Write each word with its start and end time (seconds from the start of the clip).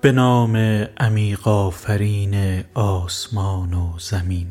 به 0.00 0.12
نام 0.12 0.56
عمیق 0.96 1.48
آفرین 1.48 2.62
آسمان 2.74 3.74
و 3.74 3.98
زمین. 3.98 4.46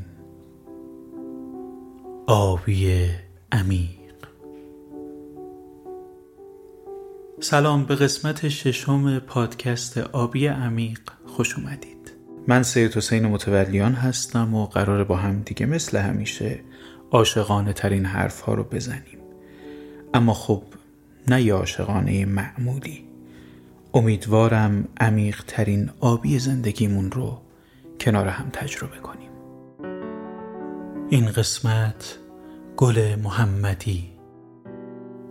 آبی 2.27 3.09
عمیق. 3.51 4.15
سلام 7.39 7.85
به 7.85 7.95
قسمت 7.95 8.49
ششم 8.49 9.19
پادکست 9.19 9.97
آبی 9.97 10.47
عمیق. 10.47 10.99
خوش 11.25 11.55
اومدید. 11.57 12.13
من 12.47 12.63
سید 12.63 12.97
حسین 12.97 13.25
متولیان 13.25 13.93
هستم 13.93 14.53
و 14.53 14.65
قرار 14.65 15.03
با 15.03 15.15
هم 15.15 15.41
دیگه 15.41 15.65
مثل 15.65 15.97
همیشه 15.97 16.59
عاشقانه 17.11 17.73
ترین 17.73 18.05
حرف 18.05 18.41
ها 18.41 18.53
رو 18.53 18.63
بزنیم. 18.63 19.19
اما 20.13 20.33
خب 20.33 20.63
نه 21.27 21.53
عاشقانه 21.53 22.25
معمولی. 22.25 23.06
امیدوارم 23.93 24.87
عمیق 24.99 25.43
ترین 25.47 25.89
آبی 25.99 26.39
زندگیمون 26.39 27.11
رو 27.11 27.41
کنار 27.99 28.27
هم 28.27 28.49
تجربه 28.53 28.97
کنیم. 28.97 29.29
این 31.09 31.31
قسمت 31.31 32.17
گل 32.77 33.15
محمدی 33.15 34.09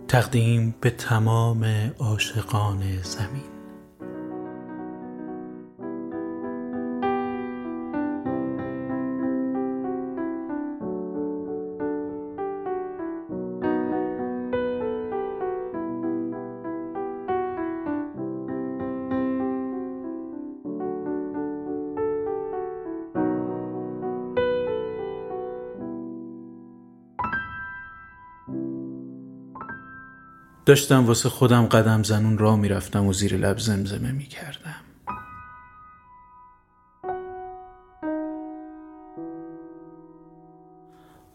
تقدیم 0.07 0.75
به 0.81 0.89
تمام 0.89 1.65
عاشقان 1.99 3.01
زمین. 3.01 3.56
داشتم 30.67 31.05
واسه 31.05 31.29
خودم 31.29 31.65
قدم 31.65 32.03
زنون 32.03 32.37
را 32.37 32.55
می‌رفتم 32.55 33.05
و 33.05 33.13
زیر 33.13 33.37
لب 33.37 33.59
زمزمه 33.59 34.11
می‌کردم. 34.11 34.75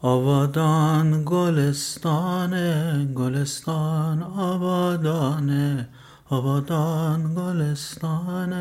آبادان 0.00 1.22
گلستان 1.24 2.54
گلستان 3.14 4.22
آبادانه 4.22 5.88
آبادان 6.30 7.34
گلستان 7.34 8.52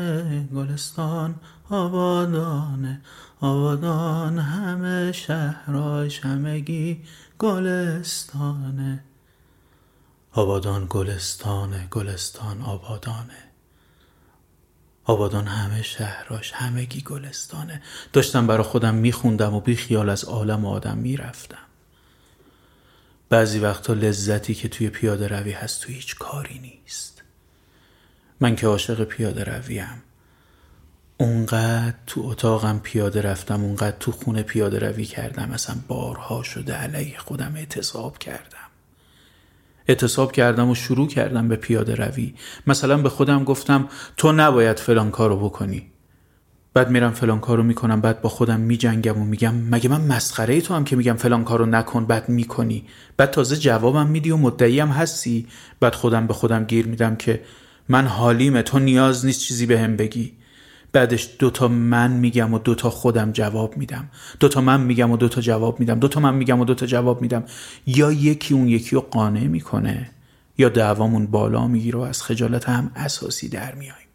گلستان 0.54 1.34
آبادانه 1.70 3.00
آبادان 3.40 4.38
همه 4.38 5.12
شهراش 5.12 6.20
همگی 6.20 7.02
گلستانه 7.38 9.04
آبادان 10.34 10.86
گلستانه 10.90 11.86
گلستان 11.90 12.62
آبادانه. 12.62 13.48
آبادان 15.04 15.46
همه 15.46 15.82
شهراش 15.82 16.52
همگی 16.52 17.00
گلستانه. 17.00 17.82
داشتم 18.12 18.46
برا 18.46 18.62
خودم 18.62 18.94
میخوندم 18.94 19.54
و 19.54 19.60
بی 19.60 19.76
خیال 19.76 20.08
از 20.08 20.24
عالم 20.24 20.66
آدم 20.66 20.98
می‌رفتم. 20.98 21.66
بعضی 23.28 23.58
وقتا 23.58 23.92
لذتی 23.92 24.54
که 24.54 24.68
توی 24.68 24.88
پیاده 24.88 25.28
روی 25.28 25.52
هست 25.52 25.80
توی 25.82 25.94
هیچ 25.94 26.16
کاری 26.18 26.58
نیست. 26.58 27.22
من 28.40 28.56
که 28.56 28.66
عاشق 28.66 29.04
پیاده 29.04 29.44
رویم 29.44 30.02
اونقدر 31.18 31.94
تو 32.06 32.20
اتاقم 32.20 32.78
پیاده 32.78 33.22
رفتم 33.22 33.64
اونقدر 33.64 33.96
تو 34.00 34.12
خونه 34.12 34.42
پیاده 34.42 34.78
روی 34.78 35.04
کردم 35.04 35.50
اصلا 35.50 35.76
بارها 35.88 36.42
شده 36.42 36.74
علیه 36.74 37.18
خودم 37.18 37.52
اعتصاب 37.56 38.18
کردم. 38.18 38.61
اعتصاب 39.88 40.32
کردم 40.32 40.70
و 40.70 40.74
شروع 40.74 41.08
کردم 41.08 41.48
به 41.48 41.56
پیاده 41.56 41.94
روی. 41.94 42.34
مثلا 42.66 42.96
به 42.96 43.08
خودم 43.08 43.44
گفتم 43.44 43.88
تو 44.16 44.32
نباید 44.32 44.78
فلان 44.78 45.10
کارو 45.10 45.36
بکنی. 45.36 45.92
بعد 46.74 46.90
میرم 46.90 47.10
فلان 47.10 47.40
کارو 47.40 47.62
می‌کنم 47.62 48.00
بعد 48.00 48.22
با 48.22 48.28
خودم 48.28 48.60
میجنگم 48.60 49.18
و 49.18 49.24
میگم 49.24 49.54
مگه 49.54 49.88
من 49.88 50.00
مسخره 50.00 50.60
تو 50.60 50.74
هم 50.74 50.84
که 50.84 50.96
میگم 50.96 51.14
فلان 51.14 51.44
کارو 51.44 51.66
نکن 51.66 52.04
بعد 52.04 52.28
می‌کنی؟ 52.28 52.84
بعد 53.16 53.30
تازه 53.30 53.56
جوابم 53.56 54.06
میدی 54.06 54.30
و 54.30 54.36
مدعیم 54.36 54.88
هستی. 54.88 55.46
بعد 55.80 55.94
خودم 55.94 56.26
به 56.26 56.34
خودم 56.34 56.64
گیر 56.64 56.86
میدم 56.86 57.16
که 57.16 57.42
من 57.88 58.06
حالیمه 58.06 58.62
تو 58.62 58.78
نیاز 58.78 59.26
نیست 59.26 59.40
چیزی 59.40 59.66
به 59.66 59.80
هم 59.80 59.96
بگی. 59.96 60.32
بعدش 60.92 61.28
دوتا 61.38 61.68
من 61.68 62.10
میگم 62.10 62.54
و 62.54 62.58
دوتا 62.58 62.90
خودم 62.90 63.32
جواب 63.32 63.76
میدم. 63.76 64.08
دوتا 64.40 64.60
من 64.60 64.80
میگم 64.80 65.10
و 65.10 65.16
دوتا 65.16 65.40
جواب 65.40 65.80
میدم. 65.80 65.98
دوتا 65.98 66.20
من 66.20 66.34
میگم 66.34 66.60
و 66.60 66.64
دوتا 66.64 66.86
جواب 66.86 67.22
میدم. 67.22 67.44
یا 67.86 68.12
یکی 68.12 68.54
اون 68.54 68.68
یکی 68.68 68.96
رو 68.96 69.00
قانع 69.00 69.46
می‌کنه 69.46 70.10
یا 70.58 70.68
دعوامون 70.68 71.26
بالا 71.26 71.66
می‌گیره 71.66 71.98
و 71.98 72.02
از 72.02 72.22
خجالت 72.22 72.68
هم 72.68 72.90
اساسی 72.96 73.48
در 73.48 73.74
میاییم. 73.74 74.08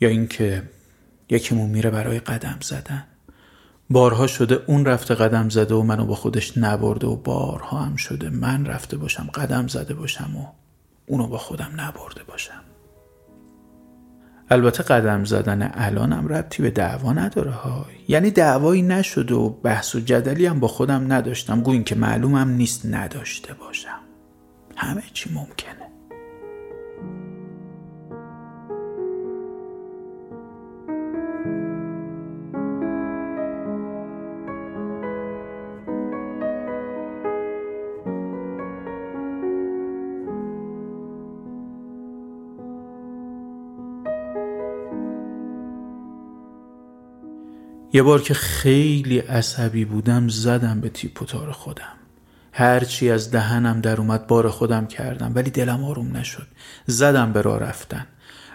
یا 0.00 0.08
اینکه 0.08 0.62
یکیمون 1.30 1.70
میره 1.70 1.90
برای 1.90 2.20
قدم 2.20 2.58
زدن. 2.60 3.04
بارها 3.90 4.26
شده 4.26 4.62
اون 4.66 4.84
رفته 4.84 5.14
قدم 5.14 5.48
زده 5.48 5.74
و 5.74 5.82
منو 5.82 6.06
با 6.06 6.14
خودش 6.14 6.58
نبرده 6.58 7.06
و 7.06 7.16
بارها 7.16 7.78
هم 7.78 7.96
شده 7.96 8.30
من 8.30 8.66
رفته 8.66 8.96
باشم 8.96 9.30
قدم 9.34 9.66
زده 9.66 9.94
باشم 9.94 10.36
و 10.36 10.46
اونو 11.06 11.26
با 11.26 11.38
خودم 11.38 11.70
نبرده 11.76 12.22
باشم. 12.22 12.67
البته 14.50 14.82
قدم 14.82 15.24
زدن 15.24 15.70
الانم 15.74 16.28
ربطی 16.28 16.62
به 16.62 16.70
دعوا 16.70 17.12
نداره 17.12 17.50
ها. 17.50 17.86
یعنی 18.08 18.30
دعوایی 18.30 18.82
نشده 18.82 19.34
و 19.34 19.48
بحث 19.48 19.94
و 19.94 20.00
جدلی 20.00 20.46
هم 20.46 20.60
با 20.60 20.68
خودم 20.68 21.12
نداشتم. 21.12 21.60
گوین 21.60 21.84
که 21.84 21.94
معلومم 21.94 22.48
نیست 22.48 22.86
نداشته 22.86 23.54
باشم. 23.54 24.00
همه 24.76 25.02
چی 25.12 25.30
ممکنه. 25.34 25.87
یه 47.98 48.02
بار 48.02 48.22
که 48.22 48.34
خیلی 48.34 49.18
عصبی 49.18 49.84
بودم 49.84 50.28
زدم 50.28 50.80
به 50.80 50.88
تیپ 50.88 51.22
و 51.22 51.24
تار 51.24 51.52
خودم. 51.52 51.96
هرچی 52.52 53.10
از 53.10 53.30
دهنم 53.30 53.80
در 53.80 54.00
اومد 54.00 54.26
بار 54.26 54.50
خودم 54.50 54.86
کردم 54.86 55.32
ولی 55.34 55.50
دلم 55.50 55.84
آروم 55.84 56.16
نشد. 56.16 56.46
زدم 56.86 57.32
به 57.32 57.42
راه 57.42 57.58
رفتن. 57.58 58.06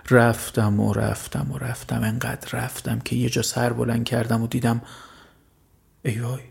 رفتم 0.09 0.79
و 0.79 0.93
رفتم 0.93 1.51
و 1.51 1.57
رفتم. 1.57 2.03
انقدر 2.03 2.59
رفتم 2.59 2.99
که 2.99 3.15
یه 3.15 3.29
جا 3.29 3.41
سر 3.41 3.73
بلند 3.73 4.03
کردم 4.05 4.41
و 4.41 4.47
دیدم 4.47 4.81
ای 6.05 6.19
وای 6.19 6.41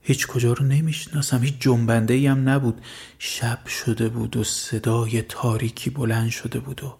هیچ 0.00 0.26
کجا 0.26 0.52
رو 0.52 0.64
نمی‌شناسم. 0.64 1.42
هیچ 1.42 1.54
جنبنده 1.60 2.14
ای 2.14 2.26
هم 2.26 2.48
نبود. 2.48 2.80
شب 3.18 3.66
شده 3.66 4.08
بود 4.08 4.36
و 4.36 4.44
صدای 4.44 5.22
تاریکی 5.22 5.90
بلند 5.90 6.30
شده 6.30 6.60
بود 6.60 6.84
و 6.84 6.98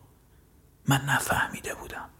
من 0.88 1.00
نفهمیده 1.08 1.74
بودم. 1.74 2.11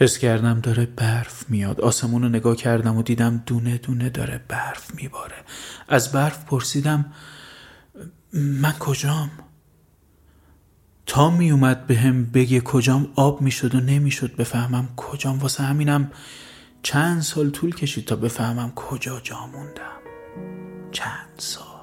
حس 0.00 0.18
کردم 0.18 0.60
داره 0.60 0.86
برف 0.86 1.50
میاد. 1.50 1.80
آسمون 1.80 2.22
رو 2.22 2.28
نگاه 2.28 2.56
کردم 2.56 2.96
و 2.96 3.02
دیدم 3.02 3.42
دونه 3.46 3.78
دونه 3.78 4.10
داره 4.10 4.40
برف 4.48 4.94
میباره. 4.94 5.36
از 5.88 6.12
برف 6.12 6.44
پرسیدم 6.44 7.12
من 8.32 8.72
کجام؟ 8.72 9.30
تا 11.06 11.30
می 11.30 11.50
اومد 11.50 11.86
به 11.86 11.96
هم 11.96 12.24
بگه 12.24 12.60
کجام 12.60 13.12
آب 13.14 13.40
می‌شد 13.40 13.74
و 13.74 13.80
نمی‌شد 13.80 14.36
بفهمم 14.36 14.88
کجام. 14.96 15.38
واسه 15.38 15.62
همینم 15.62 16.10
چند 16.82 17.20
سال 17.22 17.50
طول 17.50 17.74
کشید 17.74 18.04
تا 18.04 18.16
بفهمم 18.16 18.72
کجا 18.76 19.20
جا 19.20 19.46
موندم. 19.46 20.00
چند 20.92 21.28
سال. 21.36 21.77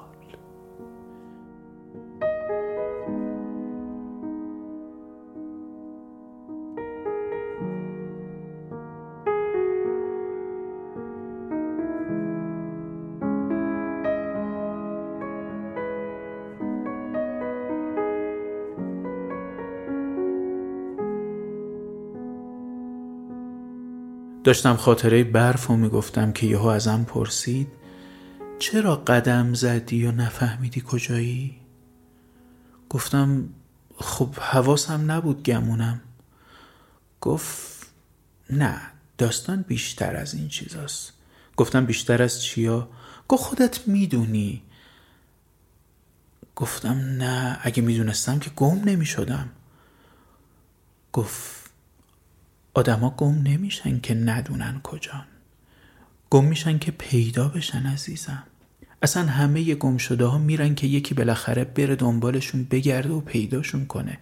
داشتم 24.46 24.76
خاطره 24.76 25.24
برف 25.24 25.70
و 25.70 25.76
می‌گفتم 25.76 26.32
که 26.32 26.46
یهو 26.46 26.66
ازم 26.66 27.04
پرسید 27.04 27.68
چرا 28.58 28.96
قدم 28.96 29.54
زدی 29.54 30.06
و 30.06 30.12
نفهمیدی 30.12 30.82
کجایی؟ 30.86 31.56
گفتم 32.90 33.48
خب 33.98 34.34
حواسم 34.34 35.10
نبود 35.10 35.42
گمونم 35.42 36.00
گفت 37.20 37.86
نه 38.50 38.80
داستان 39.18 39.62
بیشتر 39.62 40.16
از 40.16 40.34
این 40.34 40.48
چیزاست 40.48 41.12
گفتم 41.56 41.86
بیشتر 41.86 42.22
از 42.22 42.42
چیا؟ 42.42 42.88
گفت 43.28 43.42
خودت 43.42 43.88
می‌دونی 43.88 44.62
گفتم 46.56 46.94
نه 47.18 47.58
اگه 47.62 47.82
می‌دونستم 47.82 48.38
که 48.38 48.50
گم 48.50 48.80
نمی 48.84 49.06
شدم 49.06 49.48
گفت 51.12 51.55
آدما 52.76 53.10
گم 53.10 53.42
نمیشن 53.42 54.00
که 54.00 54.14
ندونن 54.14 54.80
کجان. 54.82 55.24
گم 56.30 56.44
میشن 56.44 56.78
که 56.78 56.90
پیدا 56.90 57.48
بشن 57.48 57.86
عزیزم. 57.86 58.42
اصلا 59.02 59.26
همه 59.26 59.74
گم 59.74 59.96
شده 59.96 60.24
ها 60.24 60.38
میرن 60.38 60.74
که 60.74 60.86
یکی 60.86 61.14
بالاخره 61.14 61.64
بره 61.64 61.96
دنبالشون 61.96 62.64
بگرده 62.64 63.08
و 63.08 63.20
پیداشون 63.20 63.86
کنه. 63.86 64.18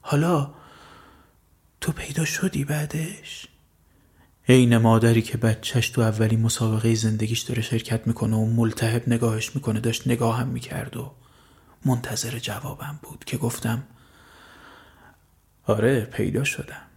حالا 0.00 0.50
تو 1.80 1.92
پیدا 1.92 2.24
شدی 2.24 2.64
بعدش؟ 2.64 3.46
عین 4.48 4.76
مادری 4.76 5.22
که 5.22 5.38
بچهش 5.38 5.90
تو 5.90 6.00
اولی 6.00 6.36
مسابقه 6.36 6.94
زندگیش 6.94 7.40
داره 7.40 7.62
شرکت 7.62 8.06
می‌کنه 8.06 8.36
و 8.36 8.46
ملتهب 8.46 9.08
نگاهش 9.08 9.54
می‌کنه 9.54 9.80
داشت 9.80 10.08
نگاهم 10.08 10.48
می‌کرد 10.48 10.96
و 10.96 11.12
منتظر 11.84 12.38
جوابم 12.38 12.98
بود 13.02 13.24
که 13.24 13.36
گفتم 13.36 13.82
آره 15.66 16.00
پیدا 16.00 16.44
شدم. 16.44 16.87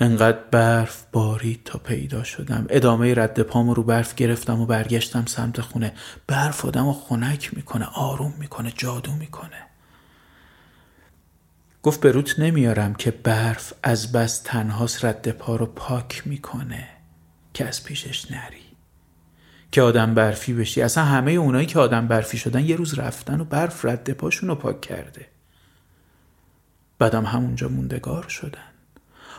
انقدر 0.00 0.38
برف 0.50 1.04
بارید 1.12 1.60
تا 1.64 1.78
پیدا 1.78 2.22
شدم. 2.22 2.66
ادامه 2.68 3.14
رد 3.14 3.40
پامو 3.42 3.74
رو 3.74 3.82
برف 3.82 4.14
گرفتم 4.14 4.60
و 4.60 4.66
برگشتم 4.66 5.24
سمت 5.26 5.60
خونه. 5.60 5.92
برف 6.26 6.64
آدم 6.64 6.86
و 6.86 6.92
خنک 6.92 7.56
می‌کنه 7.56 7.84
آروم 7.84 8.34
می‌کنه 8.38 8.72
جادو 8.76 9.12
می‌کنه. 9.12 9.66
گفت 11.82 12.00
به 12.00 12.12
روت 12.12 12.38
نمیارم 12.38 12.94
که 12.94 13.10
برف 13.10 13.72
از 13.82 14.12
بس 14.12 14.40
تنهاست 14.44 15.04
رد 15.04 15.30
پا 15.30 15.56
رو 15.56 15.66
پاک 15.66 16.22
می‌کنه 16.26 16.88
که 17.54 17.68
از 17.68 17.84
پیشش 17.84 18.30
نری. 18.30 18.62
که 19.72 19.82
آدم 19.82 20.14
برفی 20.14 20.54
بشی. 20.54 20.82
اصلا 20.82 21.04
همه 21.04 21.32
اونایی 21.32 21.66
که 21.66 21.78
آدم 21.78 22.08
برفی 22.08 22.38
شدن 22.38 22.64
یه 22.64 22.76
روز 22.76 22.98
رفتن 22.98 23.40
و 23.40 23.44
برف 23.44 23.84
رد 23.84 24.10
پاشون 24.10 24.48
رو 24.48 24.54
پاک 24.54 24.80
کرده. 24.80 25.26
بعدم 26.98 27.24
همونجا 27.24 27.68
موندگار 27.68 28.28
شدن. 28.28 28.69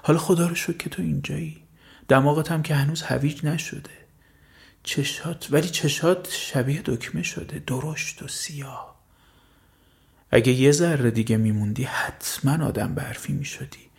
حالا 0.01 0.19
خدا 0.19 0.47
رو 0.47 0.55
شکر 0.55 0.77
که 0.77 0.89
تو 0.89 1.01
اینجایی. 1.01 1.63
دماغت 2.07 2.51
هم 2.51 2.63
که 2.63 2.75
هنوز 2.75 3.01
هویج 3.01 3.45
نشده. 3.45 3.89
چشات 4.83 5.47
ولی 5.51 5.69
چشات 5.69 6.27
شبیه 6.31 6.81
دکمه 6.85 7.23
شده. 7.23 7.63
درشت 7.67 8.23
و 8.23 8.27
سیاه. 8.27 8.95
اگه 10.31 10.51
یه 10.53 10.71
ذره 10.71 11.11
دیگه 11.11 11.37
میموندی 11.37 11.83
حتما 11.83 12.65
آدم 12.65 12.95
برفی 12.95 13.33
می‌شدی. 13.33 13.91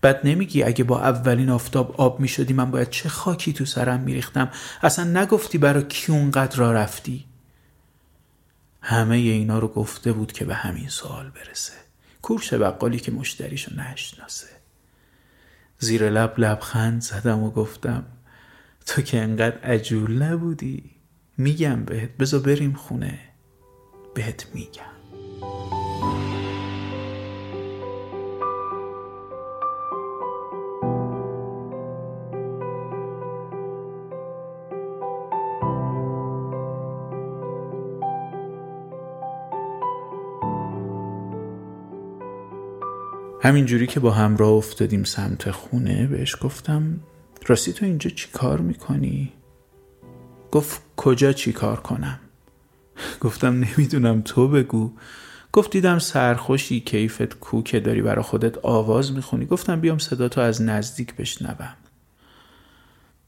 بعد 0.00 0.20
نمیگی 0.24 0.62
اگه 0.62 0.84
با 0.84 1.00
اولین 1.00 1.50
آفتاب 1.50 2.00
آب 2.00 2.20
می‌شدی 2.20 2.52
من 2.52 2.70
باید 2.70 2.90
چه 2.90 3.08
خاکی 3.08 3.52
تو 3.52 3.64
سرم 3.64 4.00
میریختم؟ 4.00 4.50
اصلا 4.82 5.20
نگفتی 5.20 5.58
برا 5.58 5.82
کی 5.82 6.12
اونقدر 6.12 6.56
را 6.56 6.72
رفتی؟ 6.72 7.24
همه 8.82 9.16
اینا 9.16 9.58
رو 9.58 9.68
گفته 9.68 10.12
بود 10.12 10.32
که 10.32 10.44
به 10.44 10.54
همین 10.54 10.88
سوال 10.88 11.30
برسه. 11.30 11.72
کورش 12.22 12.54
بقالی 12.54 12.98
که 12.98 13.12
مشتریشو 13.12 13.74
نشناسه. 13.74 14.55
زیر 15.78 16.10
لب 16.10 16.34
لبخند 16.38 17.02
زدم 17.02 17.42
و 17.42 17.50
گفتم 17.50 18.04
تو 18.86 19.02
که 19.02 19.22
انقدر 19.22 19.58
عجول 19.58 20.22
نبودی. 20.22 20.90
میگم 21.38 21.84
بهت 21.84 22.10
بزا 22.18 22.38
بریم 22.38 22.72
خونه. 22.72 23.18
بهت 24.14 24.46
میگم. 24.54 24.96
همینجوری 43.46 43.86
که 43.86 44.00
با 44.00 44.10
همراه 44.10 44.52
افتادیم 44.52 45.04
سمت 45.04 45.50
خونه 45.50 46.06
بهش 46.06 46.36
گفتم 46.40 47.00
راستی 47.46 47.72
تو 47.72 47.84
اینجا 47.84 48.10
چی 48.10 48.28
کار 48.32 48.60
می‌کنی؟ 48.60 49.32
گفت 50.52 50.82
کجا 50.96 51.32
چی 51.32 51.52
کار 51.52 51.80
کنم؟ 51.80 52.20
گفتم 53.24 53.64
نمی‌دونم 53.64 54.20
تو 54.20 54.48
بگو 54.48 54.92
گفت 55.52 55.70
دیدم 55.70 55.98
سرخوشی 55.98 56.80
کیفت 56.80 57.34
کو 57.34 57.62
که 57.62 57.80
داری 57.80 58.02
برا 58.02 58.22
خودت 58.22 58.58
آواز 58.58 59.12
می‌خونی 59.12 59.46
گفتم 59.46 59.80
بیام 59.80 59.98
صداتو 59.98 60.40
از 60.40 60.62
نزدیک 60.62 61.14
بشنوم 61.14 61.76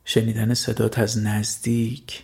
شنیدن 0.04 0.54
صدات 0.54 0.98
از 0.98 1.18
نزدیک 1.18 2.22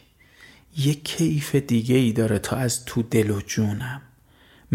یه 0.77 0.95
کیف 0.95 1.55
دیگه 1.55 1.97
ای 1.97 2.13
داره 2.13 2.39
تا 2.39 2.57
از 2.57 2.85
تو 2.85 3.03
دل 3.03 3.31
و 3.31 3.41
جونم 3.41 4.03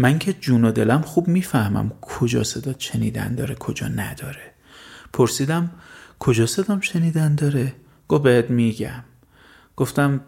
من 0.00 0.18
که 0.18 0.32
جون 0.32 0.64
و 0.64 0.72
دلم 0.72 1.02
خوب 1.02 1.28
می‌فهمم 1.28 1.92
کجا 2.00 2.44
صدا 2.44 2.74
شنیدن 2.78 3.34
داره 3.34 3.54
کجا 3.54 3.88
نداره. 3.88 4.54
پرسیدم 5.12 5.70
کجا 6.18 6.46
صدام 6.46 6.80
شنیدن 6.80 7.34
داره؟ 7.34 7.74
گفت 8.08 8.22
بهت 8.22 8.50
میگم. 8.50 9.04
گفتم 9.76 10.20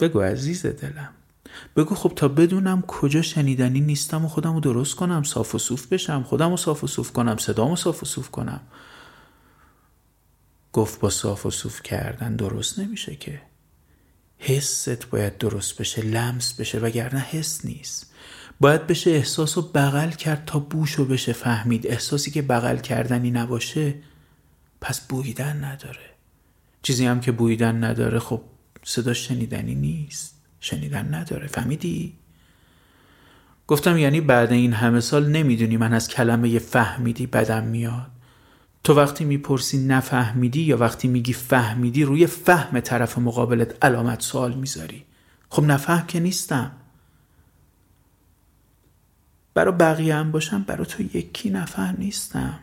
بگو 0.00 0.20
عزیز 0.20 0.66
دلم. 0.66 1.08
بگو 1.76 1.94
خب 1.94 2.12
تا 2.16 2.28
بدونم 2.28 2.82
کجا 2.82 3.22
شنیدنی 3.22 3.80
نیستم 3.80 4.24
و 4.24 4.28
خودم 4.28 4.54
رو 4.54 4.60
درست 4.60 4.94
کنم 4.94 5.22
صاف 5.22 5.54
و 5.54 5.58
صوف 5.58 5.86
بشم 5.86 6.22
خودم 6.22 6.50
رو 6.50 6.56
صاف 6.56 6.84
و 6.84 6.86
صوف 6.86 7.12
کنم 7.12 7.36
صدامو 7.36 7.76
صاف 7.76 8.02
و 8.02 8.06
صوف 8.06 8.30
کنم. 8.30 8.60
گفت 10.72 11.00
با 11.00 11.10
صاف 11.10 11.46
و 11.46 11.50
صوف 11.50 11.82
کردن 11.82 12.36
درست 12.36 12.78
نمیشه 12.78 13.16
که. 13.16 13.42
حست 14.38 15.10
باید 15.10 15.38
درست 15.38 15.80
بشه 15.80 16.02
لمس 16.02 16.54
بشه 16.54 16.78
وگرنه 16.78 17.20
حس 17.20 17.64
نیست. 17.64 18.07
باید 18.60 18.86
بشه 18.86 19.10
احساس 19.10 19.58
رو 19.58 19.62
بغل 19.62 20.10
کرد 20.10 20.44
تا 20.44 20.58
بوش 20.58 20.92
رو 20.92 21.04
بشه 21.04 21.32
فهمید. 21.32 21.86
احساسی 21.86 22.30
که 22.30 22.42
بغل 22.42 22.76
کردنی 22.76 23.30
نباشه 23.30 23.94
پس 24.80 25.00
بویدن 25.00 25.64
نداره. 25.64 26.10
چیزی 26.82 27.06
هم 27.06 27.20
که 27.20 27.32
بویدن 27.32 27.84
نداره 27.84 28.18
خب 28.18 28.40
صدا 28.84 29.14
شنیدنی 29.14 29.74
نیست. 29.74 30.34
شنیدن 30.60 31.14
نداره. 31.14 31.46
فهمیدی؟ 31.46 32.14
گفتم 33.66 33.98
یعنی 33.98 34.20
بعد 34.20 34.52
این 34.52 34.72
همه 34.72 35.00
سال 35.00 35.26
نمی‌دونی 35.26 35.76
من 35.76 35.92
از 35.92 36.08
کلمه 36.08 36.58
فهمیدی 36.58 37.26
بدم 37.26 37.64
میاد. 37.64 38.10
تو 38.84 38.94
وقتی 38.94 39.24
می‌پرسی 39.24 39.86
نفهمیدی 39.86 40.60
یا 40.60 40.76
وقتی 40.76 41.08
میگی 41.08 41.32
فهمیدی 41.32 42.04
روی 42.04 42.26
فهم 42.26 42.80
طرف 42.80 43.18
مقابلت 43.18 43.84
علامت 43.84 44.22
سوال 44.22 44.54
می‌ذاری. 44.54 45.04
خب 45.50 45.64
نفهم 45.64 46.06
که 46.06 46.20
نیستم. 46.20 46.72
برا 49.58 49.72
بقیه 49.72 50.14
هم 50.14 50.30
باشم 50.30 50.62
برا 50.62 50.84
تو 50.84 51.02
یکی 51.02 51.50
نفر 51.50 51.94
نیستم. 51.98 52.58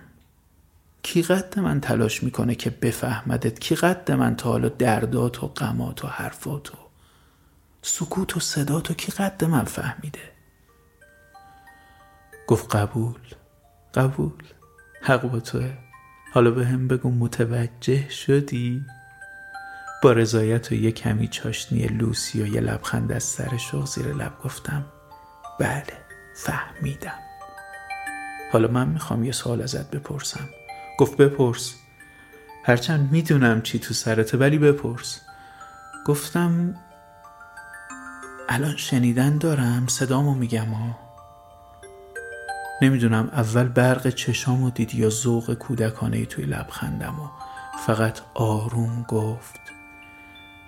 کی 1.04 1.22
قد 1.22 1.60
من 1.60 1.82
تلاش 1.82 2.24
می‌کنه 2.24 2.56
که 2.56 2.70
بفهمدت؟ 2.70 3.60
کی 3.60 3.76
قد 3.76 4.12
من 4.12 4.36
تا 4.36 4.50
حالا 4.50 4.70
دردات 4.70 5.44
و 5.44 5.48
غمات 5.48 6.06
و 6.06 6.08
حرفات 6.08 6.76
و 6.76 6.78
سکوت 7.82 8.38
و 8.38 8.40
صدات 8.40 8.92
و 8.92 8.94
کی 8.94 9.12
قد 9.12 9.46
من 9.46 9.64
فهمیده؟ 9.64 10.20
گفت 12.48 12.76
قبول 12.76 13.20
قبول. 13.94 14.44
حق 15.02 15.22
با 15.22 15.40
توه. 15.40 15.74
حالا 16.34 16.52
به 16.52 16.66
هم 16.66 16.88
بگو 16.88 17.12
متوجه 17.12 18.10
شدی؟ 18.10 18.86
با 20.04 20.12
رضایت 20.12 20.72
و 20.72 20.76
یه 20.76 20.92
کمی 20.92 21.28
چاشنی 21.28 21.88
لوسی 21.88 22.42
و 22.42 22.48
یه 22.48 22.62
لبخند 22.62 23.12
از 23.12 23.24
سر 23.24 23.58
شوق 23.58 23.86
زیر 23.86 24.14
لب 24.14 24.34
گفتم 24.44 24.86
بله. 25.60 26.05
فهمیدم. 26.36 27.20
حالا 28.52 28.68
من 28.68 28.88
می‌خوام 28.88 29.24
یه 29.24 29.32
سوال 29.32 29.62
ازت 29.62 29.92
بپرسم. 29.92 30.50
گفت 31.00 31.18
بپرس. 31.18 31.76
هرچند 32.64 33.12
می‌دونم 33.12 33.62
چی 33.62 33.80
تو 33.80 33.94
سرته 33.94 34.38
ولی 34.38 34.58
بپرس. 34.58 35.22
گفتم 36.06 36.76
الان 38.50 38.76
شنیدن 38.76 39.38
دارم 39.38 39.88
صدامو 39.88 40.34
میگم 40.34 40.66
ها 40.66 41.00
نمی‌دونم 42.82 43.30
اول 43.34 43.68
برق 43.68 44.10
چشامو 44.10 44.70
دید 44.70 44.96
یا 44.96 45.10
ذوق 45.10 45.54
کودکانه 45.54 46.26
توی 46.26 46.46
لبخندم 46.46 47.20
و 47.20 47.30
فقط 47.86 48.20
آروم 48.34 49.06
گفت 49.10 49.60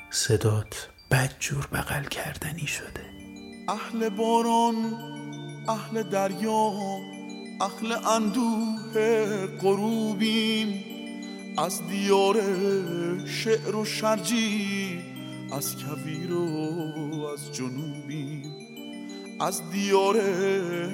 صدات 0.10 0.90
بدجور 1.12 1.68
بغل 1.74 2.04
کردنی 2.04 2.68
شده. 2.68 3.06
اهل 3.70 4.10
باران 4.10 4.76
اهل 5.70 6.04
دریا 6.04 6.72
اهل 7.62 7.92
اندوه 7.92 9.48
غروبیم. 9.62 10.84
از 11.58 11.88
دیار 11.88 12.42
شعر 13.26 13.76
و 13.76 13.86
شرجی 13.86 15.00
از 15.52 15.76
کویر 15.76 16.34
و 16.34 17.26
از 17.34 17.54
جنوبیم. 17.54 18.44
از 19.40 19.70
دیار 19.72 20.16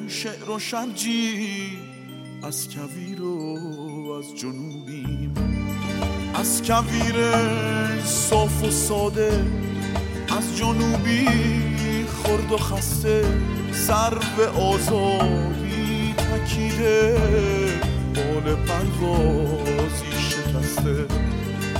شعر 0.07 0.49
و 0.49 0.59
شرجی 0.59 1.77
از 2.43 2.69
کویر 2.69 3.21
و 3.21 4.11
از 4.11 4.35
جنوبیم. 4.35 5.33
از 6.33 6.63
کویر 6.63 7.15
صاف 8.05 8.63
و 8.63 8.71
ساده 8.71 9.45
از 10.37 10.57
جنوبی 10.57 11.27
خرد 12.05 12.51
و 12.51 12.57
خسته 12.57 13.25
سر 13.73 14.13
به 14.37 14.47
آزادی 14.47 16.13
تکیده 16.13 17.17
بال 18.15 18.55
پروازی 18.55 20.11
شکسته. 20.29 21.05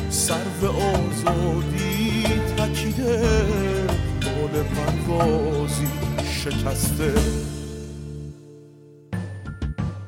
سر 0.10 0.44
به 0.62 0.68
آزادی 0.68 2.24
تکیده 2.58 3.22
بال 4.22 4.64
پروازی 4.64 5.88
شکسته. 6.44 7.14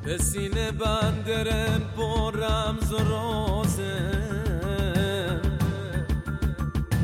به 0.03 0.17
سینه 0.17 0.71
بندرم 0.71 1.81
با 1.97 2.29
رمز 2.29 2.93
و 2.93 2.97
رازه 2.97 3.99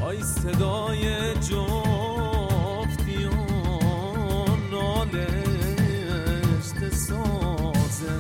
آی 0.06 0.24
صدای 0.24 1.34
جفتی 1.34 1.91
سازه. 7.08 8.18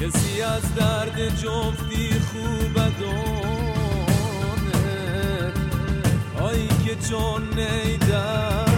کسی 0.00 0.42
از 0.42 0.74
درد 0.74 1.28
جفتی 1.28 2.10
خوب 2.32 2.74
دانه 2.74 3.22
آی 6.40 6.68
که 6.68 6.96
چون 7.10 7.42
نیدر 7.48 8.68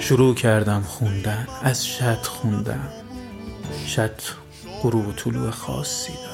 شروع 0.00 0.34
کردم 0.34 0.82
خوندن 0.82 1.48
از 1.62 1.86
شد 1.86 2.22
خوندم. 2.22 2.88
شد 3.86 4.20
غروب 4.82 5.08
و 5.08 5.12
طلوع 5.12 5.50
خاصی 5.50 6.12
داره 6.12 6.29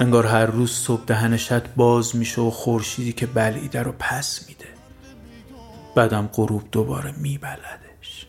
انگار 0.00 0.26
هر 0.26 0.46
روز 0.46 0.70
صبح 0.70 1.04
دهن 1.04 1.36
شد 1.36 1.74
باز 1.76 2.16
میشه 2.16 2.40
و 2.40 2.50
خورشیدی 2.50 3.12
که 3.12 3.26
بلعیده 3.26 3.82
رو 3.82 3.94
پس 3.98 4.48
میده. 4.48 4.68
بعدم 5.94 6.26
غروب 6.32 6.62
دوباره 6.72 7.12
میبلدش. 7.12 8.26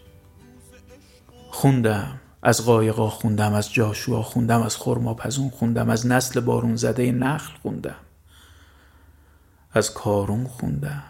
خوندم. 1.52 2.20
از 2.44 2.66
قایقا 2.66 3.10
خوندم 3.10 3.54
از 3.54 3.74
جاشوا 3.74 4.24
خوندم 4.24 4.62
از 4.62 4.78
خرماپزون 4.78 5.50
خوندم 5.50 5.90
از 5.90 6.08
نسل 6.08 6.40
بارون 6.40 6.76
زده 6.76 7.12
نخل 7.12 7.54
خوندم. 7.62 7.96
از 9.72 9.94
کارون 9.94 10.48
خوندم. 10.48 11.04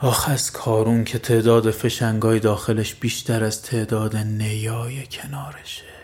آخ 0.00 0.28
از 0.28 0.52
کارون 0.52 1.04
که 1.04 1.18
تعداد 1.18 1.70
فشنگای 1.70 2.40
داخلش 2.40 2.94
بیشتر 2.94 3.44
از 3.44 3.62
تعداد 3.62 4.16
نیای 4.16 5.06
کنارشه. 5.06 5.97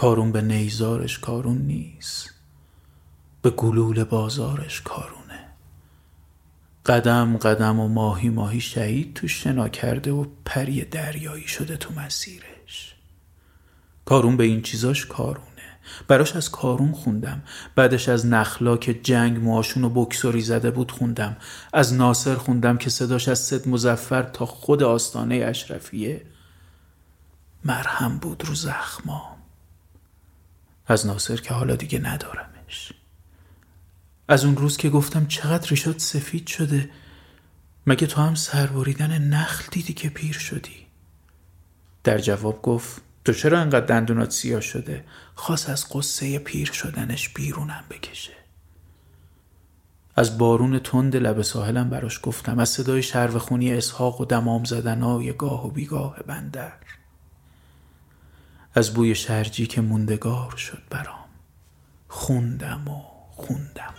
کارون 0.00 0.32
به 0.32 0.42
نیزارش 0.42 1.18
کارون 1.18 1.58
نیست. 1.58 2.30
به 3.42 3.50
گلول 3.50 4.04
بازارش 4.04 4.80
کارونه. 4.80 5.48
قدم 6.86 7.36
قدم 7.36 7.80
و 7.80 7.88
ماهی 7.88 8.28
ماهی 8.28 8.60
شهید 8.60 9.14
تو 9.14 9.28
شنا 9.28 9.68
کرده 9.68 10.12
و 10.12 10.26
پری 10.44 10.84
دریایی 10.84 11.48
شده 11.48 11.76
تو 11.76 11.94
مسیرش. 11.94 12.94
کارون 14.04 14.36
به 14.36 14.44
این 14.44 14.62
چیزاش 14.62 15.06
کارون 15.06 15.44
براش 16.08 16.36
از 16.36 16.50
کارون 16.50 16.92
خوندم. 16.92 17.42
بعدش 17.74 18.08
از 18.08 18.26
نخلا 18.26 18.76
که 18.76 18.94
جنگ 18.94 19.38
موهاشون 19.38 19.84
و 19.84 19.88
بکسوری 19.88 20.40
زده 20.40 20.70
بود 20.70 20.92
خوندم. 20.92 21.36
از 21.72 21.94
ناصر 21.94 22.34
خوندم 22.34 22.76
که 22.76 22.90
صداش 22.90 23.28
از 23.28 23.38
صد 23.38 23.68
مزفر 23.68 24.22
تا 24.22 24.46
خود 24.46 24.82
آستانه 24.82 25.34
اشرفیه. 25.34 26.22
مرهم 27.64 28.18
بود 28.18 28.44
رو 28.44 28.54
زخمام. 28.54 29.39
از 30.90 31.06
ناصر 31.06 31.36
که 31.36 31.54
حالا 31.54 31.76
دیگه 31.76 31.98
ندارمش. 31.98 32.92
از 34.28 34.44
اون 34.44 34.56
روز 34.56 34.76
که 34.76 34.90
گفتم 34.90 35.26
چقدر 35.26 35.68
ریشات 35.68 35.98
سفید 35.98 36.46
شده 36.46 36.90
مگه 37.86 38.06
تو 38.06 38.20
هم 38.20 38.34
سربریدن 38.34 39.18
نخل 39.18 39.64
دیدی 39.70 39.92
که 39.92 40.08
پیر 40.08 40.32
شدی؟ 40.32 40.86
در 42.04 42.18
جواب 42.18 42.62
گفت 42.62 43.02
تو 43.24 43.32
چرا 43.32 43.60
انقدر 43.60 43.86
دندونات 43.86 44.30
سیاه 44.30 44.60
شده؟ 44.60 45.04
خاص 45.34 45.68
از 45.68 45.86
قصه 45.92 46.38
پیر 46.38 46.72
شدنش 46.72 47.28
بیرونم 47.28 47.84
بکشه. 47.90 48.32
از 50.16 50.38
بارون 50.38 50.78
تند 50.78 51.16
لب 51.16 51.42
ساحلم 51.42 51.90
براش 51.90 52.20
گفتم 52.22 52.58
از 52.58 52.68
صدای 52.68 53.02
خونی 53.38 53.74
اسحاق 53.74 54.20
و 54.20 54.24
دمام 54.24 54.64
زدنای 54.64 55.32
گاه 55.32 55.66
و 55.66 55.70
بیگاه 55.70 56.16
بندر. 56.26 56.72
از 58.74 58.94
بوی 58.94 59.14
شرجی 59.14 59.66
که 59.66 59.80
موندگار 59.80 60.56
شد 60.56 60.82
برام. 60.90 61.28
خوندم 62.08 62.88
و 62.88 63.02
خوندم 63.30 63.94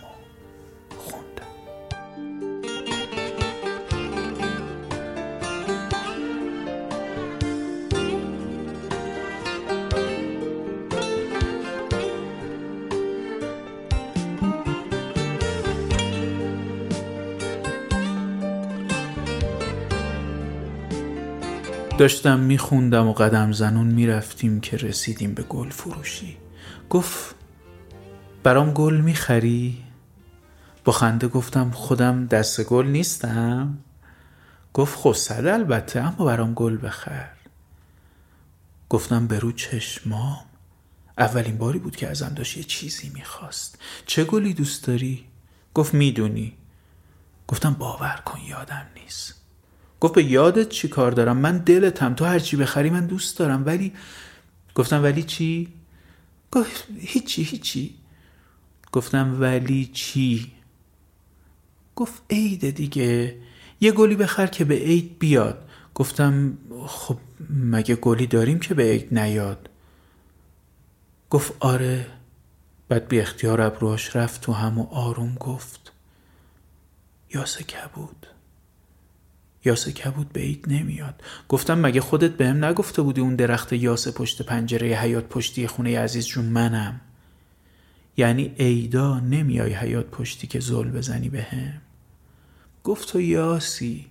داشتم 22.02 22.40
میخوندم 22.40 23.08
و 23.08 23.12
قدم 23.12 23.52
زنون 23.52 23.86
می‌رفتیم 23.86 24.60
که 24.60 24.76
رسیدیم 24.76 25.34
به 25.34 25.42
گل 25.42 25.70
فروشی. 25.70 26.36
گفت 26.90 27.34
برام 28.42 28.72
گل 28.72 28.96
می‌خری؟ 28.96 29.84
با 30.84 30.92
خنده 30.92 31.28
گفتم 31.28 31.70
خودم 31.70 32.26
دست 32.26 32.64
گل 32.64 32.86
نیستم. 32.86 33.78
گفت 34.74 34.98
خب 34.98 35.14
البته 35.46 36.00
اما 36.00 36.24
برام 36.24 36.54
گل 36.54 36.86
بخر. 36.86 37.28
گفتم 38.88 39.26
برو 39.26 39.52
چشمام. 39.52 40.44
اولین 41.18 41.58
باری 41.58 41.78
بود 41.78 41.96
که 41.96 42.08
ازم 42.08 42.34
داشت 42.36 42.56
یه 42.56 42.62
چیزی 42.62 43.10
می‌خواست. 43.14 43.78
چه 44.06 44.24
گلی 44.24 44.54
دوست 44.54 44.86
داری؟ 44.86 45.24
گفت 45.74 45.94
می‌دونی. 45.94 46.52
گفتم 47.48 47.74
باور 47.74 48.22
کن 48.24 48.40
یادم 48.40 48.86
نیست. 48.96 49.41
گفت 50.02 50.14
به 50.14 50.24
یادت 50.24 50.68
چی 50.68 50.88
کار 50.88 51.12
دارم؟ 51.12 51.36
من 51.36 51.58
دلتم 51.58 52.14
تو 52.14 52.24
هرچی 52.24 52.56
بخری 52.56 52.90
من 52.90 53.06
دوست 53.06 53.38
دارم. 53.38 53.66
ولی 53.66 53.92
گفتم 54.74 55.02
ولی 55.02 55.22
چی؟ 55.22 55.68
گفت 56.50 56.86
هیچی 56.98 57.42
هیچی. 57.42 57.94
گفتم 58.92 59.40
ولی 59.40 59.90
چی؟ 59.92 60.52
گفت 61.96 62.22
عید 62.30 62.70
دیگه. 62.70 63.36
یه 63.80 63.92
گلی 63.92 64.16
بخر 64.16 64.46
که 64.46 64.64
به 64.64 64.74
عید 64.74 65.18
بیاد. 65.18 65.68
گفتم 65.94 66.58
خب 66.86 67.18
مگه 67.50 67.96
گلی 67.96 68.26
داریم 68.26 68.58
که 68.58 68.74
به 68.74 68.82
عید 68.82 69.18
نیاد؟ 69.18 69.68
گفت 71.30 71.52
آره. 71.60 72.06
بعد 72.88 73.08
بی 73.08 73.20
اختیار 73.20 73.60
ابروهاش 73.60 74.16
رفت 74.16 74.40
تو 74.40 74.52
هم 74.52 74.78
و 74.78 74.86
آروم 74.90 75.34
گفت 75.34 75.92
یاسه 77.34 77.64
کبود. 77.64 78.26
یاسه 79.64 79.92
کبود 79.92 80.32
به 80.32 80.40
عید 80.40 80.64
نمیاد. 80.68 81.22
گفتم 81.48 81.78
مگه 81.78 82.00
خودت 82.00 82.30
بهم 82.30 82.64
نگفته 82.64 83.02
بودی 83.02 83.20
اون 83.20 83.36
درخت 83.36 83.72
یاسه 83.72 84.10
پشت 84.10 84.42
پنجره 84.42 84.88
حیات 84.88 85.24
پشتی 85.24 85.66
خونه 85.66 85.98
عزیز 85.98 86.26
جون 86.26 86.44
منم؟ 86.44 87.00
یعنی 88.16 88.54
عیدا 88.58 89.20
نمیای 89.20 89.72
حیات 89.72 90.06
پشتی 90.06 90.46
که 90.46 90.60
زل 90.60 90.90
بزنی 90.90 91.28
بهم 91.28 91.80
گفت 92.84 93.08
تو 93.08 93.20
یاسی. 93.20 94.06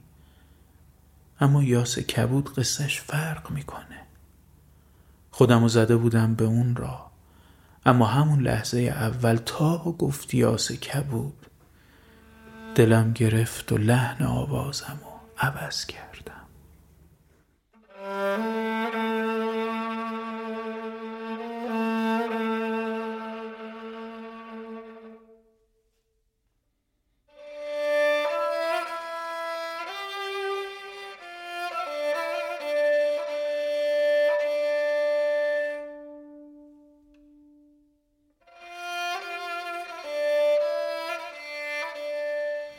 اما 1.40 1.64
یاسه 1.64 2.04
کبود 2.04 2.54
قصهش 2.54 3.02
فرق 3.02 3.52
می‌کنه. 3.52 4.02
خودمو 5.32 5.70
زده 5.70 5.96
بودم 5.96 6.36
به 6.36 6.46
اون 6.46 6.76
را. 6.76 7.12
اما 7.86 8.06
همون 8.06 8.42
لحظه 8.42 8.80
اول 8.80 9.36
تا 9.36 9.78
گفت 9.78 10.34
یاسه 10.34 10.78
کبود. 10.78 11.46
دلم 12.76 13.14
گرفت 13.14 13.72
و 13.72 13.78
لحن 13.78 14.24
آوازمو. 14.24 15.11
عوض 15.42 15.86
کردم. 15.86 16.48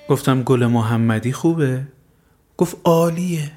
گفتم 0.09 0.43
گل 0.43 0.67
محمدی 0.67 1.33
خوبه؟ 1.33 1.87
گفت 2.63 2.77
عالیه. 2.85 3.53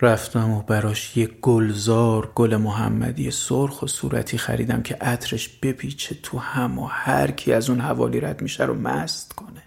رفتم 0.00 0.50
و 0.50 0.62
براش 0.62 1.16
یه 1.16 1.26
گلزار 1.26 2.32
گل 2.34 2.56
محمدی 2.56 3.30
سرخ 3.30 3.82
و 3.82 3.86
صورتی 3.86 4.38
خریدم 4.38 4.82
که 4.82 4.94
عطرش 4.94 5.48
بپیچه 5.48 6.14
تو 6.14 6.38
هم 6.38 6.78
و 6.78 6.86
هر 6.86 7.30
کی 7.30 7.52
از 7.52 7.70
اون 7.70 7.80
حوالی 7.80 8.20
رد 8.20 8.42
میشه 8.42 8.64
رو 8.64 8.74
مست 8.74 9.32
کنه. 9.32 9.62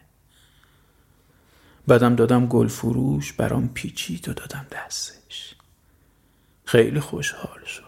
بعدم 1.88 2.16
دادم 2.16 2.46
گل 2.46 2.68
فروش 2.68 3.34
برام 3.34 3.70
پیچید 3.74 4.30
و 4.30 4.34
دادم 4.34 4.66
دستش. 4.72 5.56
خیلی 6.66 7.00
خوشحال 7.00 7.66
شد. 7.66 7.85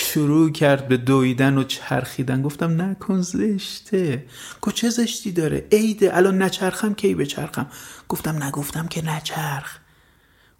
شروع 0.00 0.50
کرد 0.50 0.88
به 0.88 0.96
دویدن 0.96 1.58
و 1.58 1.64
چرخیدن. 1.64 2.42
گفتم 2.42 2.82
نکن 2.82 3.20
زشته. 3.20 4.26
گفت 4.60 4.74
چه 4.74 4.90
زشتی 4.90 5.32
داره؟ 5.32 5.68
عیده 5.72 6.16
الان 6.16 6.42
نچرخم 6.42 6.94
کی 6.94 7.14
بچرخم 7.14 7.66
گفتم 8.08 8.42
نگفتم 8.42 8.86
که 8.86 9.04
نچرخ. 9.04 9.78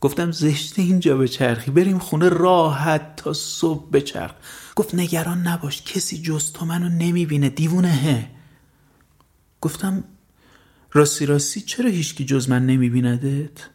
گفتم 0.00 0.30
زشته 0.30 0.82
اینجا 0.82 1.16
به 1.16 1.28
چرخی. 1.28 1.70
بریم 1.70 1.98
خونه 1.98 2.28
راحت 2.28 3.16
تا 3.16 3.32
صبح 3.32 3.90
بچرخ 3.90 4.30
گفت 4.76 4.94
نگران 4.94 5.46
نباش 5.46 5.82
کسی 5.82 6.22
جز 6.22 6.52
تو 6.52 6.66
منو 6.66 6.88
نمی‌بینه. 6.88 7.48
دیوونه 7.48 8.30
گفتم 9.60 10.04
راستی 10.92 11.26
راستی 11.26 11.60
چرا 11.60 11.90
هیچکی 11.90 12.24
جز 12.24 12.50
من 12.50 12.66
نمیبیندت؟ 12.66 13.68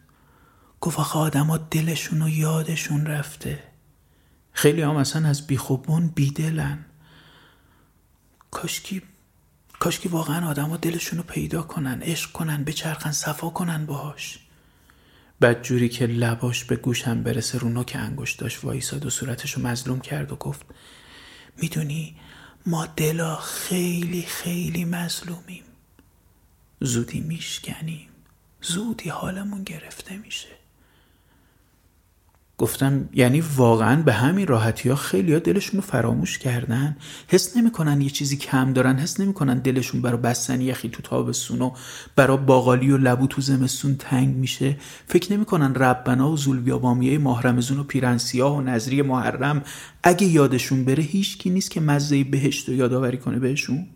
گفت 0.80 0.98
آخه 0.98 1.18
آدم 1.18 1.56
دلشون 1.70 2.22
و 2.22 2.28
یادشون 2.28 3.06
رفته. 3.06 3.73
خیلی 4.54 4.82
هم 4.82 4.96
اصلا 4.96 5.28
از 5.28 5.46
بیخوبون 5.46 6.08
بیدلن. 6.08 6.84
کاشکی 8.50 9.02
کاشکی 9.78 10.08
واقعا 10.08 10.48
آدم 10.48 10.68
ها 10.68 10.76
دلشون 10.76 11.18
رو 11.18 11.24
پیدا 11.24 11.62
کنن 11.62 12.02
عشق 12.02 12.32
کنن 12.32 12.64
بچرخن 12.64 13.12
صفا 13.12 13.50
کنن 13.50 13.86
باهاش. 13.86 14.38
بعد 15.40 15.62
جوری 15.62 15.88
که 15.88 16.06
لباش 16.06 16.64
به 16.64 16.76
گوشم 16.76 17.22
برسه 17.22 17.58
رو 17.58 17.68
نوک 17.68 17.92
انگشتاش 18.00 18.64
وایساد 18.64 19.06
و 19.06 19.10
صورتشو 19.10 19.60
مظلوم 19.60 20.00
کرد 20.00 20.32
و 20.32 20.36
گفت 20.36 20.66
می‌دونی 21.56 22.16
ما 22.66 22.86
دلا 22.86 23.36
خیلی 23.36 24.22
خیلی 24.22 24.84
مظلومیم. 24.84 25.64
زودی 26.80 27.20
میشکنیم. 27.20 28.08
زودی 28.62 29.08
حالمون 29.10 29.62
گرفته 29.64 30.16
میشه. 30.16 30.63
گفتم 32.58 33.08
یعنی 33.12 33.40
واقعا 33.40 34.02
به 34.02 34.12
همین 34.12 34.46
راحتی 34.46 34.88
ها 34.88 34.96
خیلی 34.96 35.32
ها 35.32 35.38
دلشون 35.38 35.80
رو 35.80 35.86
فراموش 35.86 36.38
کردن. 36.38 36.96
حس 37.28 37.56
نمی‌کنن 37.56 38.00
یه 38.00 38.10
چیزی 38.10 38.36
کم 38.36 38.72
دارن 38.72 38.98
حس 38.98 39.20
نمی‌کنن 39.20 39.58
دلشون 39.58 40.02
برا 40.02 40.16
بستن 40.16 40.60
یخی 40.60 40.88
تو 40.88 41.02
تابستون 41.02 41.62
و 41.62 41.70
برا 42.16 42.36
باقالی 42.36 42.90
و 42.90 42.96
لبو 42.96 43.26
تو 43.26 43.40
زمستون 43.40 43.96
تنگ 43.96 44.36
میشه. 44.36 44.76
فکر 45.06 45.32
نمی‌کنن 45.32 45.74
ربنا 45.74 46.30
و 46.30 46.36
زولبیابامیه 46.36 47.18
ماه 47.18 47.42
رمزون 47.42 47.78
و 47.78 47.84
پیرنسیاه 47.84 48.56
و 48.56 48.60
نظری 48.60 49.02
محرم 49.02 49.62
اگه 50.02 50.26
یادشون 50.26 50.84
بره 50.84 51.02
هیچکی 51.02 51.50
نیست 51.50 51.70
که 51.70 51.80
مزه 51.80 52.24
بهشت 52.24 52.68
و 52.68 52.72
یادآوری 52.72 53.18
کنه 53.18 53.38
بهشون. 53.38 53.86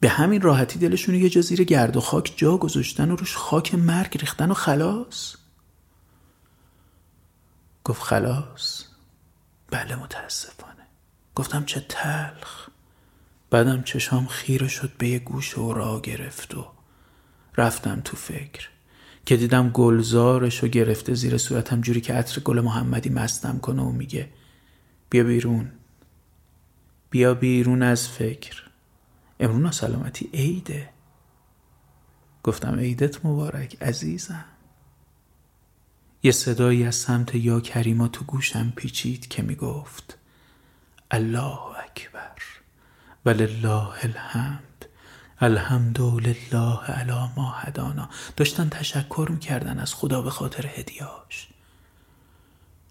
به 0.00 0.08
همین 0.08 0.40
راحتی 0.40 0.78
دلشون 0.78 1.14
یه 1.14 1.28
جزیره 1.28 1.64
گرد 1.64 1.96
و 1.96 2.00
خاک 2.00 2.32
جا 2.36 2.56
گذاشتن 2.56 3.10
و 3.10 3.16
روش 3.16 3.36
خاک 3.36 3.74
مرگ 3.74 4.18
ریختن 4.18 4.50
و 4.50 4.54
خلاص. 4.54 5.37
گفت 7.88 8.02
خلاص. 8.02 8.84
بله 9.70 9.96
متاسفانه. 9.96 10.86
گفتم 11.34 11.64
چه 11.64 11.86
تلخ. 11.88 12.68
بعدم 13.50 13.82
چشام 13.82 14.26
خیره 14.26 14.68
شد 14.68 14.92
به 14.98 15.08
یه 15.08 15.18
گوش 15.18 15.58
و 15.58 15.72
را 15.72 16.00
گرفت 16.00 16.54
و 16.54 16.66
رفتم 17.56 18.00
تو 18.04 18.16
فکر. 18.16 18.68
که 19.26 19.36
دیدم 19.36 19.68
گلزارش 19.70 20.64
و 20.64 20.68
گرفته 20.68 21.14
زیر 21.14 21.38
صورتم 21.38 21.80
جوری 21.80 22.00
که 22.00 22.14
عطر 22.14 22.40
گل 22.40 22.60
محمدی 22.60 23.10
مستم 23.10 23.58
کنه 23.58 23.82
و 23.82 23.90
میگه 23.90 24.28
بیا 25.10 25.24
بیرون. 25.24 25.72
بیا 27.10 27.34
بیرون 27.34 27.82
از 27.82 28.08
فکر. 28.08 28.62
امرون 29.40 29.70
سلامتی 29.70 30.30
عیده. 30.34 30.90
گفتم 32.42 32.78
عیدت 32.78 33.24
مبارک 33.24 33.82
عزیزم. 33.82 34.44
یه 36.22 36.32
صدایی 36.32 36.84
از 36.84 36.94
سمت 36.94 37.34
یا 37.34 37.60
کریما 37.60 38.08
تو 38.08 38.24
گوشم 38.24 38.72
پیچید 38.76 39.28
که 39.28 39.42
می‌گفت 39.42 40.18
الله 41.10 41.58
اکبر 41.86 42.42
ولله 43.26 44.04
الحمد 44.04 44.86
الحمد 45.40 46.00
لله 46.00 46.80
علی 46.84 47.28
ما 47.36 47.50
هدانا. 47.50 48.08
داشتن 48.36 48.68
تشکر 48.68 49.28
می‌کردن 49.30 49.78
از 49.78 49.94
خدا 49.94 50.22
به 50.22 50.30
خاطر 50.30 50.66
هدیاش 50.66 51.48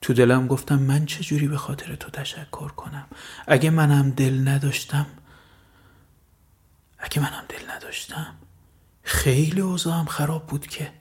تو 0.01 0.13
دلم 0.13 0.47
گفتم 0.47 0.79
من 0.79 1.05
چجوری 1.05 1.47
به 1.47 1.57
خاطر 1.57 1.95
تو 1.95 2.09
تشکر 2.09 2.67
کنم؟ 2.67 3.07
اگه 3.47 3.69
منم 3.69 4.09
دل 4.09 4.47
نداشتم 4.47 5.05
اگه 6.99 7.19
منم 7.19 7.43
دل 7.49 7.71
نداشتم 7.71 8.35
خیلی 9.03 9.61
اوضاعم 9.61 10.05
خراب 10.05 10.47
بود 10.47 10.67
که. 10.67 10.91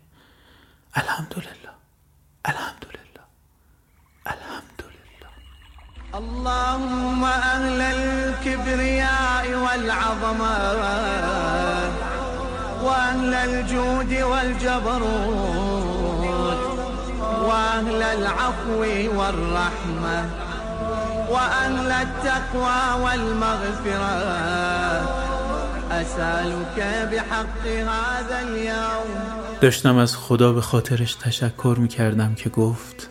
الحمدلله. 0.95 1.66
الحمدلله. 2.49 3.25
الحمدلله. 4.27 5.31
اللهم 6.15 7.25
أهل 7.25 7.81
الكبرياء 7.81 9.45
والعظمة 9.65 10.57
وأهل 12.83 13.35
الجود 13.35 14.13
والجبروت 14.23 15.57
وأهل 17.49 18.03
العفو 18.03 18.81
والرحمة 19.19 20.19
وأهل 21.31 21.93
التقوى 21.93 23.03
والمغفرة. 23.03 24.17
أسألك 25.91 26.79
بحق 27.13 27.65
هذا 27.67 28.41
اليوم 28.43 29.11
داشتم 29.61 29.97
از 29.97 30.17
خدا 30.17 30.53
به 30.53 30.61
خاطرش 30.61 31.15
تشکر 31.15 31.77
می‌کردم 31.79 32.35
که 32.35 32.49
گفت 32.49 33.09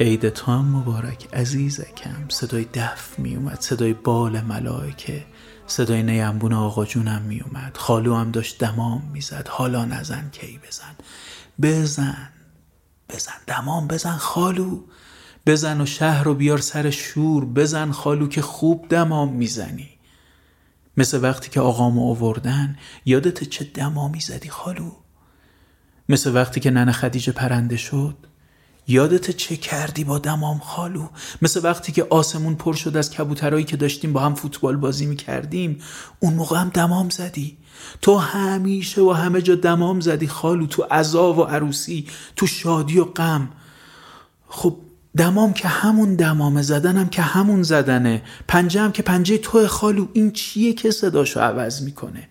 عید 0.00 0.28
تو 0.28 0.52
هم 0.52 0.76
مبارک 0.76 1.34
عزیزکم. 1.34 2.28
صدای 2.28 2.64
دف 2.64 3.18
میومد 3.18 3.60
صدای 3.60 3.92
بال 3.92 4.40
ملائکه 4.40 5.24
صدای 5.66 6.02
نیمبون 6.02 6.52
آقا 6.52 6.84
جونم 6.84 7.22
میومد 7.22 7.76
خالو 7.76 8.14
هم 8.14 8.30
داشت 8.30 8.58
دمام 8.58 9.10
می‌زد. 9.12 9.48
حالا 9.48 9.84
نزن 9.84 10.30
کی 10.32 10.60
بزن. 10.68 10.96
بزن 11.62 12.28
بزن 13.08 13.38
دمام 13.46 13.88
بزن 13.88 14.16
خالو. 14.16 14.80
بزن 15.46 15.80
و 15.80 15.86
شهر 15.86 16.24
رو 16.24 16.34
بیار 16.34 16.58
سر 16.58 16.90
شور. 16.90 17.44
بزن 17.44 17.90
خالو 17.90 18.28
که 18.28 18.42
خوب 18.42 18.86
دمام 18.88 19.32
می‌زنی. 19.32 19.88
مثل 20.96 21.22
وقتی 21.22 21.50
که 21.50 21.60
آقامو 21.60 22.10
آوردن 22.10 22.78
یادت 23.04 23.44
چه 23.44 23.64
دمامی 23.64 24.20
زدی 24.20 24.48
خالو؟ 24.48 24.90
مثل 26.08 26.34
وقتی 26.34 26.60
که 26.60 26.70
ننه 26.70 26.92
خدیجه 26.92 27.32
پرنده 27.32 27.76
شد 27.76 28.16
یادت 28.88 29.30
چه 29.30 29.56
کردی 29.56 30.04
با 30.04 30.18
دمام 30.18 30.58
خالو؟ 30.58 31.08
مثل 31.42 31.60
وقتی 31.64 31.92
که 31.92 32.06
آسمون 32.10 32.54
پر 32.54 32.74
شد 32.74 32.96
از 32.96 33.10
کبوترایی 33.10 33.64
که 33.64 33.76
داشتیم 33.76 34.12
با 34.12 34.20
هم 34.20 34.34
فوتبال 34.34 34.76
بازی 34.76 35.06
می 35.06 35.16
کردیم 35.16 35.78
اون 36.20 36.34
موقع 36.34 36.56
هم 36.56 36.68
دمام 36.68 37.08
زدی؟ 37.08 37.56
تو 38.02 38.16
همیشه 38.16 39.00
و 39.02 39.10
همه 39.10 39.42
جا 39.42 39.54
دمام 39.54 40.00
زدی 40.00 40.26
خالو 40.28 40.66
تو 40.66 40.82
عذا 40.82 41.32
و 41.32 41.42
عروسی 41.42 42.06
تو 42.36 42.46
شادی 42.46 42.98
و 42.98 43.04
غم. 43.04 43.48
خب 44.48 44.76
دمام 45.16 45.52
که 45.52 45.68
همون 45.68 46.14
دمامه 46.14 46.62
زدنم 46.62 47.08
که 47.08 47.22
همون 47.22 47.62
زدنه. 47.62 48.22
پنجه 48.48 48.80
هم 48.80 48.92
که 48.92 49.02
پنجه 49.02 49.38
تو 49.38 49.66
خالو 49.66 50.06
این 50.12 50.32
چیه 50.32 50.72
که 50.72 50.90
صداشو 50.90 51.40
عوض 51.40 51.82
می‌کنه؟ 51.82 52.28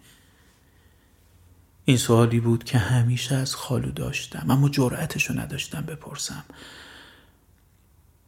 این 1.89 1.97
سوالی 1.97 2.39
بود 2.39 2.63
که 2.63 2.77
همیشه 2.77 3.35
از 3.35 3.55
خالو 3.55 3.91
داشتم 3.91 4.51
اما 4.51 4.69
جرأتشو 4.69 5.39
نداشتم 5.39 5.81
بپرسم. 5.81 6.43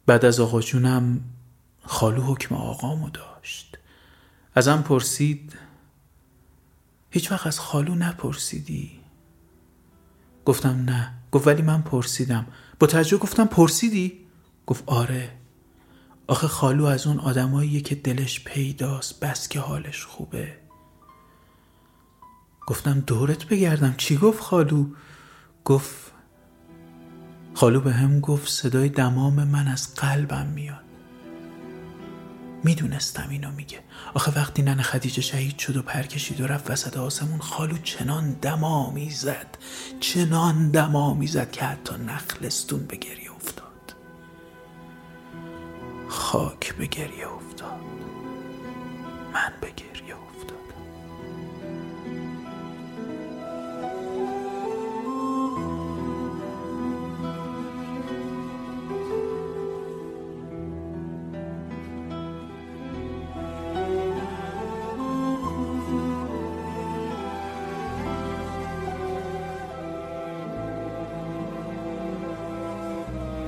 بعد 0.06 0.24
از 0.24 0.40
آقا 0.40 0.60
جونم 0.60 1.20
خالو 1.82 2.22
حکم 2.22 2.54
آقامو 2.54 3.10
داشت. 3.10 3.78
ازم 4.54 4.82
پرسید 4.82 5.52
هیچ 7.10 7.32
وقت 7.32 7.46
از 7.46 7.60
خالو 7.60 7.94
نپرسیدی؟ 7.94 9.00
گفتم 10.44 10.84
نه. 10.84 11.14
گفت 11.32 11.46
ولی 11.46 11.62
من 11.62 11.82
پرسیدم. 11.82 12.46
با 12.78 12.86
توجه 12.86 13.16
گفتم 13.16 13.46
پرسیدی؟ 13.46 14.26
گفت 14.66 14.84
آره. 14.86 15.30
آخه 16.26 16.48
خالو 16.48 16.84
از 16.84 17.06
اون 17.06 17.18
آدماییه 17.18 17.80
که 17.80 17.94
دلش 17.94 18.44
پیداست 18.44 19.20
بس 19.20 19.48
که 19.48 19.60
حالش 19.60 20.04
خوبه. 20.04 20.69
گفتم 22.70 23.00
دورت 23.00 23.44
بگردم. 23.44 23.94
چی 23.96 24.16
گفت 24.16 24.40
خالو؟ 24.40 24.86
گفت 25.64 26.12
خالو 27.54 27.80
به 27.80 27.92
هم 27.92 28.20
گفت 28.20 28.48
صدای 28.48 28.88
دمام 28.88 29.44
من 29.44 29.68
از 29.68 29.94
قلبم 29.94 30.46
میاد. 30.46 30.84
می‌دونستم 32.64 33.28
اینو 33.30 33.50
میگه. 33.50 33.78
آخه 34.14 34.32
وقتی 34.36 34.62
ننه 34.62 34.82
خدیجه 34.82 35.22
شهید 35.22 35.58
شد 35.58 35.76
و 35.76 35.82
پرکشید 35.82 36.40
و 36.40 36.46
رفت 36.46 36.70
وسط 36.70 36.96
آسمون 36.96 37.38
خالو 37.38 37.78
چنان 37.78 38.32
دما 38.32 38.90
می‌زد 38.90 39.58
چنان 40.00 40.70
دما 40.70 41.14
می‌زد 41.14 41.50
که 41.50 41.64
حتی 41.64 41.94
نخلستون 42.06 42.86
به 42.86 42.96
گریه 42.96 43.32
افتاد. 43.32 43.94
خاک 46.08 46.74
به 46.74 46.86
گریه 46.86 47.28
افتاد. 47.28 47.80
من 49.34 49.52
به 49.60 49.70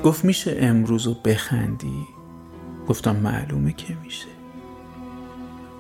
گفت 0.04 0.24
میشه 0.24 0.56
امروز 0.60 1.06
رو 1.06 1.14
بخندی؟ 1.14 2.06
گفتم 2.88 3.16
معلومه 3.16 3.72
که 3.72 3.96
میشه. 4.04 4.26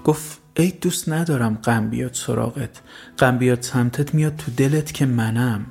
گفت 0.04 0.40
ای 0.56 0.70
دوست 0.70 1.08
ندارم 1.08 1.54
غم 1.54 1.90
بیاد 1.90 2.14
سراغت. 2.14 2.80
غم 3.18 3.38
بیاد 3.38 3.62
سمتت 3.62 4.14
میاد 4.14 4.36
تو 4.36 4.52
دلت 4.56 4.92
که 4.92 5.06
منم. 5.06 5.66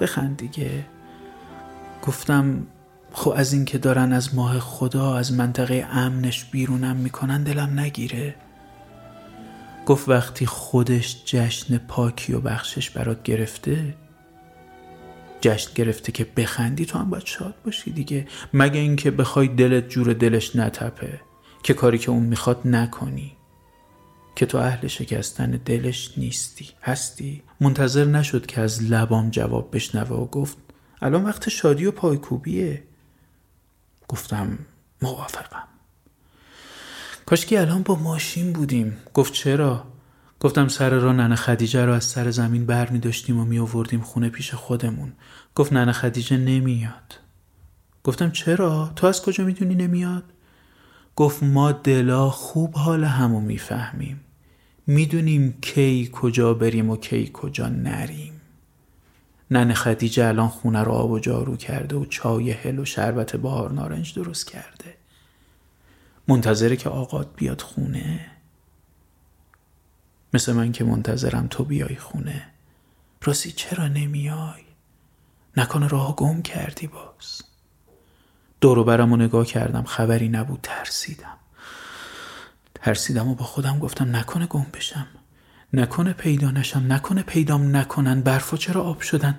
بخند 0.00 0.36
دیگه. 0.36 0.86
گفتم 2.02 2.66
خب 3.12 3.34
از 3.36 3.52
اینکه 3.52 3.78
دارن 3.78 4.12
از 4.12 4.34
ماه 4.34 4.58
خدا 4.58 5.16
از 5.16 5.32
منطقه 5.32 5.86
امنش 5.90 6.44
بیرونم 6.44 6.96
می‌کنن 6.96 7.42
دلم 7.42 7.80
نگیره. 7.80 8.34
گفت 9.86 10.08
وقتی 10.08 10.46
خودش 10.46 11.22
جشن 11.24 11.78
پاکی 11.78 12.32
و 12.32 12.40
بخشش 12.40 12.90
برات 12.90 13.22
گرفته 13.22 13.94
جشن 15.46 15.70
گرفته 15.74 16.12
که 16.12 16.24
بخندی 16.24 16.86
تو 16.86 16.98
هم 16.98 17.10
باید 17.10 17.26
شاد 17.26 17.54
باشی 17.64 17.90
دیگه. 17.90 18.26
مگه 18.54 18.80
اینکه 18.80 19.10
بخوای 19.10 19.48
دلت 19.48 19.88
جور 19.88 20.12
دلش 20.12 20.56
نتپه 20.56 21.20
که 21.62 21.74
کاری 21.74 21.98
که 21.98 22.10
اون 22.10 22.22
می‌خواد 22.22 22.60
نکنی. 22.64 23.36
که 24.36 24.46
تو 24.46 24.58
اهل 24.58 24.86
شکستن 24.86 25.50
دلش 25.50 26.12
نیستی. 26.16 26.68
هستی؟ 26.82 27.42
منتظر 27.60 28.04
نشد 28.04 28.46
که 28.46 28.60
از 28.60 28.82
لبام 28.82 29.30
جواب 29.30 29.76
بشنوه 29.76 30.16
و 30.16 30.26
گفت 30.26 30.56
الان 31.02 31.24
وقت 31.24 31.48
شادی 31.48 31.86
و 31.86 31.90
پایکوبیه. 31.90 32.82
گفتم 34.08 34.58
موافقم. 35.02 35.68
کاشکی 37.26 37.56
الان 37.56 37.82
با 37.82 37.94
ماشین 37.94 38.52
بودیم. 38.52 38.96
گفت 39.14 39.32
چرا؟ 39.32 39.84
گفتم 40.46 40.68
سر 40.68 40.90
را 40.90 41.12
ننه 41.12 41.36
خدیجه 41.36 41.84
رو 41.84 41.92
از 41.92 42.04
سر 42.04 42.30
زمین 42.30 42.66
بر 42.66 42.90
می 42.90 42.98
داشتیم 42.98 43.40
و 43.40 43.44
می 43.44 43.58
آوردیم 43.58 44.00
خونه 44.00 44.28
پیش 44.28 44.54
خودمون. 44.54 45.12
گفت 45.54 45.72
ننه 45.72 45.92
خدیجه 45.92 46.36
نمیاد. 46.36 47.14
گفتم 48.04 48.30
چرا؟ 48.30 48.92
تو 48.96 49.06
از 49.06 49.22
کجا 49.22 49.44
می‌دونی 49.44 49.74
نمیاد؟ 49.74 50.24
گفت 51.16 51.42
ما 51.42 51.72
دلا 51.72 52.30
خوب 52.30 52.74
حال 52.74 53.04
همو 53.04 53.40
می‌فهمیم. 53.40 54.20
می‌دونیم 54.86 55.58
کی 55.60 56.10
کجا 56.12 56.54
بریم 56.54 56.90
و 56.90 56.96
کی 56.96 57.30
کجا 57.32 57.68
نریم. 57.68 58.40
ننه 59.50 59.74
خدیجه 59.74 60.26
الان 60.26 60.48
خونه 60.48 60.82
رو 60.82 60.92
آب 60.92 61.10
و 61.10 61.18
جارو 61.18 61.56
کرده 61.56 61.96
و 61.96 62.04
چای 62.04 62.50
هل 62.50 62.78
و 62.78 62.84
شربت 62.84 63.36
بهار 63.36 63.72
نارنج 63.72 64.14
درست 64.14 64.50
کرده. 64.50 64.94
منتظره 66.28 66.76
که 66.76 66.88
آقاد 66.88 67.30
بیاد 67.36 67.60
خونه. 67.60 68.35
مثل 70.34 70.52
من 70.52 70.72
که 70.72 70.84
منتظرم 70.84 71.46
تو 71.46 71.64
بیای 71.64 71.96
خونه. 71.96 72.46
راستی 73.22 73.52
چرا 73.52 73.88
نمیای؟ 73.88 74.62
نکنه 75.56 75.88
راه 75.88 76.16
گم 76.16 76.42
کردی 76.42 76.86
باز. 76.86 77.42
دورو 78.60 78.84
برم 78.84 79.12
و 79.12 79.16
نگاه 79.16 79.46
کردم 79.46 79.82
خبری 79.84 80.28
نبود 80.28 80.60
ترسیدم. 80.62 81.38
ترسیدم 82.74 83.28
و 83.28 83.34
با 83.34 83.44
خودم 83.44 83.78
گفتم 83.78 84.16
نکنه 84.16 84.46
گم 84.46 84.66
بشم. 84.74 85.06
نکنه 85.72 86.12
پیدا 86.12 86.50
نشم 86.50 86.92
نکنه 86.92 87.22
پیدام 87.22 87.76
نکنن. 87.76 88.20
برفا 88.20 88.56
چرا 88.56 88.82
آب 88.82 89.00
شدن؟ 89.00 89.38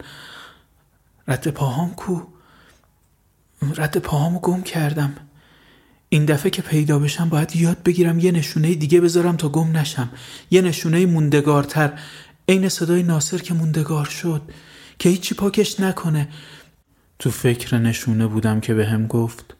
رد 1.27 1.47
پاهام 1.47 1.93
کو؟ 1.93 2.21
رد 3.61 3.97
پاهامو 3.97 4.39
گم 4.39 4.61
کردم. 4.61 5.15
این 6.09 6.25
دفعه 6.25 6.49
که 6.49 6.61
پیدا 6.61 6.99
بشم 6.99 7.29
باید 7.29 7.55
یاد 7.55 7.83
بگیرم 7.83 8.19
یه 8.19 8.31
نشونه 8.31 8.73
دیگه 8.73 9.01
بذارم 9.01 9.35
تا 9.35 9.49
گم 9.49 9.77
نشم. 9.77 10.09
یه 10.51 10.61
نشونه 10.61 11.05
موندگارتر. 11.05 11.99
عین 12.49 12.69
صدای 12.69 13.03
ناصر 13.03 13.37
که 13.37 13.53
موندگار 13.53 14.05
شد. 14.05 14.41
که 14.99 15.09
هیچی 15.09 15.35
پاکش 15.35 15.79
نکنه. 15.79 16.27
تو 17.19 17.31
فکر 17.31 17.77
نشونه 17.77 18.27
بودم 18.27 18.59
که 18.59 18.73
به 18.73 18.85
هم 18.85 19.07
گفت. 19.07 19.56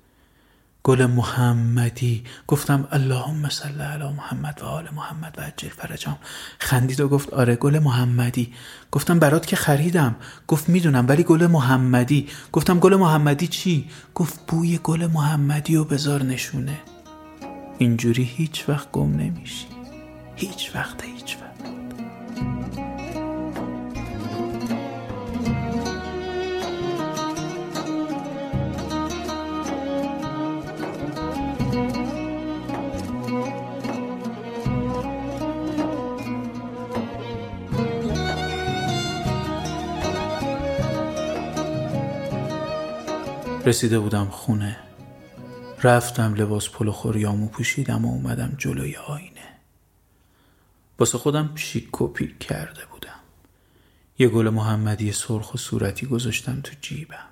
گل 0.87 1.05
محمدی. 1.05 2.23
گفتم 2.47 2.87
اللهم 2.91 3.49
صل 3.49 3.81
علی 3.81 4.13
محمد 4.13 4.59
و 4.61 4.65
آل 4.65 4.87
محمد 4.95 5.35
و 5.37 5.41
عجل 5.41 5.69
فرجام. 5.69 6.17
خندید 6.59 7.01
و 7.01 7.07
گفت 7.07 7.33
آره 7.33 7.55
گل 7.55 7.79
محمدی. 7.79 8.53
گفتم 8.91 9.19
برات 9.19 9.45
که 9.45 9.55
خریدم. 9.55 10.15
گفت 10.47 10.69
می‌دونم 10.69 11.05
ولی 11.07 11.23
گل 11.23 11.47
محمدی. 11.47 12.27
گفتم 12.51 12.79
گل 12.79 12.95
محمدی 12.95 13.47
چی؟ 13.47 13.89
گفت 14.15 14.39
بوی 14.47 14.79
گل 14.83 15.07
محمدی 15.07 15.75
و 15.75 15.83
بذار 15.83 16.23
نشونه. 16.23 16.79
اینجوری 17.77 18.23
هیچ 18.23 18.69
وقت 18.69 18.91
گم 18.91 19.15
نمیشی. 19.15 19.67
هیچ 20.35 20.71
وقت 20.75 21.03
هیچ 21.03 21.37
وقت. 21.41 22.86
رسیده 43.67 43.99
بودم 43.99 44.25
خونه. 44.25 44.77
رفتم 45.83 46.33
لباس 46.33 46.69
پلو 46.69 46.91
خوریامو 46.91 47.47
پوشیدم 47.47 48.05
و 48.05 48.11
اومدم 48.11 48.55
جلوی 48.57 48.95
آینه. 48.95 49.47
واسه 50.99 51.17
خودم 51.17 51.55
شیک 51.55 52.01
و 52.01 52.07
پیک 52.07 52.39
کرده 52.39 52.85
بودم. 52.91 53.19
یه 54.19 54.27
گل 54.27 54.49
محمدی 54.49 55.11
سرخ 55.11 55.53
و 55.53 55.57
صورتی 55.57 56.05
گذاشتم 56.05 56.61
تو 56.61 56.71
جیبم. 56.81 57.27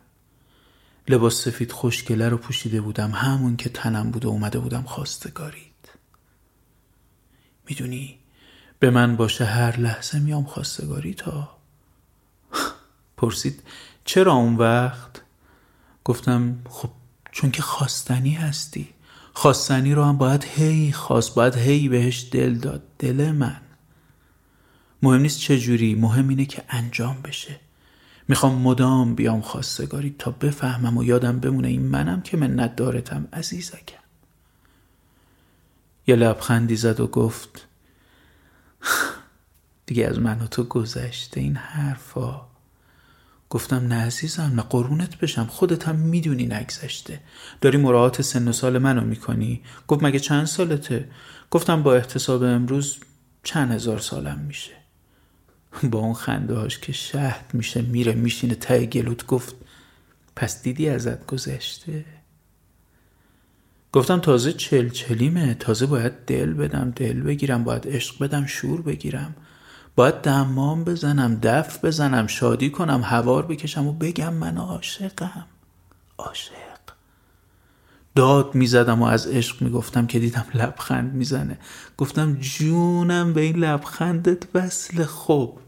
لباس 1.08 1.42
سفید 1.42 1.72
خوشگله 1.72 2.30
رو 2.30 2.38
پوشیده 2.38 2.82
بودم. 2.82 3.12
همون 3.12 3.58
که 3.58 3.70
تنم 3.70 4.12
بود 4.12 4.26
و 4.26 4.30
اومده 4.30 4.60
بودم 4.60 4.84
خواستگارید 4.84 5.90
می‌دونی 7.70 8.20
به 8.80 8.90
من 8.90 9.16
باشه 9.16 9.46
هر 9.46 9.80
لحظه 9.80 10.20
میام 10.20 10.44
خواستگاری 10.44 11.14
تا 11.14 11.58
پرسید 13.18 13.64
چرا 14.06 14.34
اون 14.34 14.56
وقت؟ 14.56 15.25
گفتم 16.06 16.58
خب 16.70 16.90
چون 17.32 17.52
که 17.52 17.62
خواستنی 17.62 18.34
هستی 18.34 18.90
خواستنی 19.34 19.94
رو 19.94 20.04
هم 20.04 20.18
باید 20.18 20.44
هی 20.44 20.92
خواست 20.92 21.36
باید 21.36 21.56
هی 21.56 21.90
بهش 21.90 22.30
دل 22.32 22.56
داد. 22.56 22.84
دل 23.00 23.32
من. 23.32 23.62
مهم 25.02 25.22
نیست 25.22 25.40
چه 25.40 25.60
جوری 25.60 25.96
مهم 25.96 26.28
اینه 26.28 26.46
که 26.46 26.64
انجام 26.70 27.22
بشه. 27.22 27.60
می‌خوام 28.28 28.62
مدام 28.62 29.16
بیام 29.16 29.42
خواستگاری 29.42 30.16
تا 30.20 30.32
بفهمم 30.32 30.98
و 30.98 31.04
یادم 31.04 31.40
بمونه 31.40 31.68
این 31.68 31.82
منم 31.82 32.22
که 32.22 32.38
منت 32.38 32.76
دارتم 32.76 33.28
عزیزکم. 33.34 34.04
یه 36.08 36.16
لبخندی 36.16 36.76
زد 36.76 37.00
و 37.00 37.08
گفت 37.08 37.68
دیگه 39.86 40.08
از 40.08 40.20
من 40.20 40.42
و 40.42 40.48
تو 40.48 40.64
گذشته 40.64 41.40
این 41.42 41.56
حرفا. 41.56 42.55
گفتم 43.56 43.88
نه 43.88 43.96
عزیزم 43.96 44.52
نه 44.56 44.62
قرونت 44.62 45.18
بشم 45.18 45.46
خودت 45.46 45.88
هم 45.88 45.96
می‌دونی 45.96 46.46
نگذشته. 46.46 47.20
داری 47.62 47.78
مراعات 47.78 48.22
سن 48.22 48.48
و 48.48 48.52
سال 48.52 48.78
منو 48.78 49.02
می‌کنی؟ 49.02 49.62
گفت 49.88 50.04
مگه 50.04 50.20
چند 50.20 50.46
سالته؟ 50.46 51.10
گفتم 51.52 51.84
با 51.84 51.96
احتساب 51.96 52.44
امروز 52.44 52.98
چند 53.44 53.72
هزار 53.72 54.00
سالم 54.00 54.40
میشه. 54.48 54.72
با 55.92 56.00
اون 56.00 56.14
خنده 56.14 56.56
هاش 56.56 56.80
که 56.80 56.94
شهد 56.94 57.46
میشه 57.54 57.82
میره 57.82 58.14
میشینه 58.14 58.56
ته 58.56 58.86
گلوت 58.86 59.26
گفت 59.26 59.56
پس 60.36 60.64
دیدی 60.64 60.90
ازت 60.90 61.26
گذشته؟ 61.26 62.06
گفتم 63.92 64.20
تازه 64.20 64.54
چل 64.54 64.90
چلیمه 64.90 65.54
تازه 65.54 65.86
باید 65.86 66.14
دل 66.28 66.54
بدم 66.54 66.94
دل 66.96 67.22
بگیرم 67.22 67.64
باید 67.64 67.88
عشق 67.88 68.24
بدم 68.24 68.46
شور 68.46 68.82
بگیرم. 68.82 69.36
باید 69.96 70.16
دمام 70.16 70.84
بزنم 70.84 71.36
دف 71.36 71.86
بزنم 71.86 72.28
شادی 72.28 72.70
کنم 72.70 73.02
هوار 73.04 73.46
بکشم 73.46 73.88
و 73.88 73.94
بگم 73.94 74.34
من 74.34 74.58
عاشقم. 74.58 75.46
عاشق. 76.18 76.54
داد 78.16 78.56
می‌زدم 78.56 79.02
و 79.02 79.06
از 79.06 79.28
عشق 79.28 79.62
می‌گفتم 79.62 80.08
که 80.08 80.20
دیدم 80.20 80.46
لبخند 80.54 81.14
می‌زنه. 81.14 81.60
گفتم 81.98 82.34
جونم 82.34 83.34
به 83.34 83.42
این 83.42 83.56
لبخندت 83.56 84.44
وصل 84.54 85.04
خوب. 85.04 85.60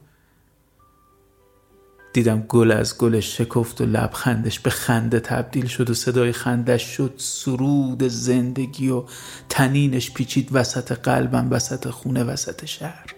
دیدم 2.14 2.42
گل 2.42 2.72
از 2.72 2.98
گلش 2.98 3.38
شکفت 3.38 3.82
و 3.82 3.86
لبخندش 3.86 4.60
به 4.60 4.70
خنده 4.70 5.20
تبدیل 5.20 5.66
شد 5.66 5.90
و 5.90 5.94
صدای 5.94 6.32
خندش 6.32 6.84
شد. 6.84 7.14
سرود 7.18 8.04
زندگی 8.04 8.90
و 8.90 9.04
تنینش 9.50 10.12
پیچید 10.12 10.50
وسط 10.52 10.92
قلبم 10.92 11.48
وسط 11.52 11.90
خونه 11.90 12.24
وسط 12.24 12.66
شهر. 12.66 13.17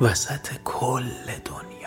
وسط 0.00 0.48
کل 0.64 1.08
دنیا. 1.44 1.77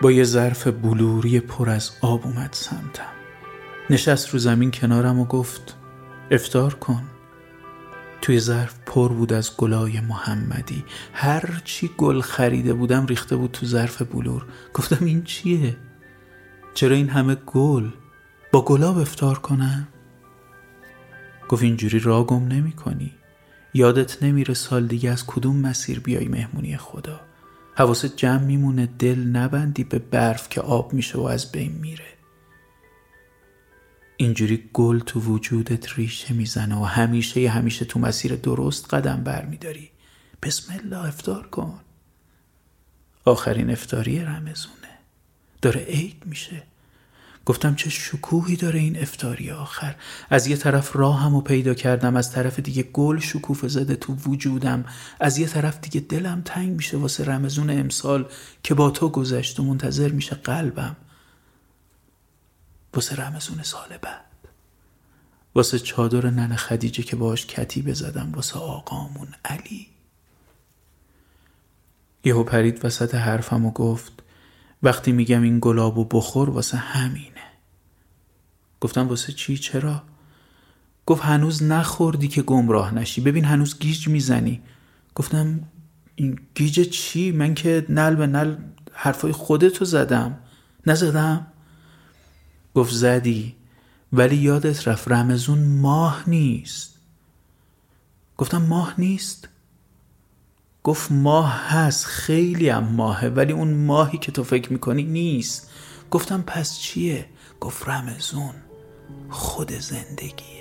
با 0.00 0.12
یه 0.12 0.24
ظرف 0.24 0.66
بلوری 0.66 1.40
پر 1.40 1.70
از 1.70 1.90
آب 2.00 2.26
اومد 2.26 2.50
سمتم 2.52 3.12
نشست 3.90 4.28
رو 4.28 4.38
زمین 4.38 4.70
کنارم 4.70 5.20
و 5.20 5.24
گفت 5.24 5.76
افتار 6.30 6.74
کن 6.74 7.02
توی 8.22 8.40
ظرف 8.40 8.74
پر 8.86 9.08
بود 9.08 9.32
از 9.32 9.56
گلای 9.56 10.00
محمدی 10.00 10.84
هر 11.12 11.62
چی 11.64 11.90
گل 11.98 12.20
خریده 12.20 12.74
بودم 12.74 13.06
ریخته 13.06 13.36
بود 13.36 13.50
تو 13.50 13.66
ظرف 13.66 14.02
بلور 14.02 14.44
گفتم 14.74 15.04
این 15.04 15.22
چیه؟ 15.22 15.76
چرا 16.74 16.96
این 16.96 17.08
همه 17.08 17.34
گل؟ 17.34 17.90
با 18.52 18.64
گلاب 18.64 18.98
افتار 18.98 19.38
کنم؟ 19.38 19.88
گفت 21.48 21.62
اینجوری 21.62 21.98
را 21.98 22.24
گم 22.24 22.48
نمی 22.48 22.72
کنی 22.72 23.12
یادت 23.74 24.22
نمیره 24.22 24.54
سال 24.54 24.86
دیگه 24.86 25.10
از 25.10 25.26
کدوم 25.26 25.56
مسیر 25.56 26.00
بیای 26.00 26.28
مهمونی 26.28 26.76
خدا 26.76 27.20
حواست 27.80 28.16
جمع 28.16 28.44
میمونه 28.44 28.86
دل 28.86 29.18
نبندی 29.18 29.84
به 29.84 29.98
برف 29.98 30.48
که 30.48 30.60
آب 30.60 30.92
میشه 30.92 31.18
و 31.18 31.22
از 31.22 31.52
بین 31.52 31.72
میره. 31.72 32.04
اینجوری 34.16 34.70
گل 34.72 34.98
تو 34.98 35.20
وجودت 35.20 35.98
ریشه 35.98 36.34
می‌زنه 36.34 36.76
و 36.76 36.84
همیشه 36.84 37.48
همیشه 37.48 37.84
تو 37.84 38.00
مسیر 38.00 38.36
درست 38.36 38.94
قدم 38.94 39.24
بر 39.24 39.44
میداری 39.44 39.90
بسم 40.42 40.72
الله 40.72 41.08
افتار 41.08 41.46
کن. 41.46 41.80
آخرین 43.24 43.70
افتاری 43.70 44.20
رمزونه. 44.20 44.98
داره 45.62 45.80
عید 45.80 46.22
میشه. 46.26 46.62
گفتم 47.46 47.74
چه 47.74 47.90
شکوهی 47.90 48.56
داره 48.56 48.80
این 48.80 48.98
افتاری 48.98 49.50
آخر. 49.50 49.94
از 50.30 50.46
یه 50.46 50.56
طرف 50.56 50.96
راهم 50.96 51.34
و 51.34 51.40
پیدا 51.40 51.74
کردم 51.74 52.16
از 52.16 52.32
طرف 52.32 52.58
دیگه 52.58 52.82
گل 52.82 53.18
شکوفه 53.18 53.68
زده 53.68 53.96
تو 53.96 54.14
وجودم. 54.14 54.84
از 55.20 55.38
یه 55.38 55.46
طرف 55.46 55.80
دیگه 55.80 56.00
دلم 56.00 56.42
تنگ 56.44 56.70
میشه 56.70 56.96
واسه 56.96 57.24
رمزون 57.24 57.70
امسال 57.70 58.28
که 58.62 58.74
با 58.74 58.90
تو 58.90 59.08
گذشت 59.08 59.60
و 59.60 59.62
منتظر 59.62 60.08
میشه 60.08 60.34
قلبم. 60.34 60.96
واسه 62.94 63.16
رمزون 63.16 63.62
سال 63.62 63.98
بعد. 64.02 64.24
واسه 65.54 65.78
چادر 65.78 66.30
نن 66.30 66.56
خدیجه 66.56 67.02
که 67.02 67.16
باش 67.16 67.46
کتی 67.46 67.82
بزدم 67.82 68.32
واسه 68.32 68.58
آقامون 68.58 69.28
علی. 69.44 69.86
یهو 72.24 72.44
پرید 72.44 72.84
وسط 72.84 73.14
حرفم 73.14 73.66
و 73.66 73.70
گفت 73.70 74.19
وقتی 74.82 75.12
میگم 75.12 75.42
این 75.42 75.58
گلابو 75.60 76.04
بخور 76.04 76.50
واسه 76.50 76.76
همینه. 76.76 77.30
گفتم 78.80 79.08
واسه 79.08 79.32
چی؟ 79.32 79.58
چرا؟ 79.58 80.02
گفت 81.06 81.24
هنوز 81.24 81.62
نخوردی 81.62 82.28
که 82.28 82.42
گمراه 82.42 82.94
نشی. 82.94 83.20
ببین 83.20 83.44
هنوز 83.44 83.78
گیج 83.78 84.08
می‌زنی. 84.08 84.62
گفتم 85.14 85.60
این 86.14 86.40
گیج 86.54 86.80
چی؟ 86.80 87.32
من 87.32 87.54
که 87.54 87.86
نل 87.88 88.14
به 88.14 88.26
نل 88.26 88.56
حرفای 88.92 89.32
خودتو 89.32 89.84
زدم. 89.84 90.38
نزدم؟ 90.86 91.46
گفت 92.74 92.94
زدی 92.94 93.56
ولی 94.12 94.36
یادت 94.36 94.88
رفت 94.88 95.08
رمزون 95.08 95.58
ماه 95.80 96.24
نیست. 96.26 96.94
گفتم 98.36 98.62
ماه 98.62 98.94
نیست؟ 98.98 99.48
گفت 100.90 101.12
ماه 101.12 101.52
هست 101.52 102.06
خیلی 102.06 102.68
هم 102.68 102.84
ماهه 102.84 103.28
ولی 103.28 103.52
اون 103.52 103.74
ماهی 103.74 104.18
که 104.18 104.32
تو 104.32 104.44
فکر 104.44 104.72
می‌کنی 104.72 105.02
نیست. 105.02 105.70
گفتم 106.10 106.42
پس 106.46 106.78
چیه؟ 106.78 107.26
گفت 107.60 107.88
رمزون 107.88 108.54
خود 109.28 109.72
زندگیه. 109.72 110.59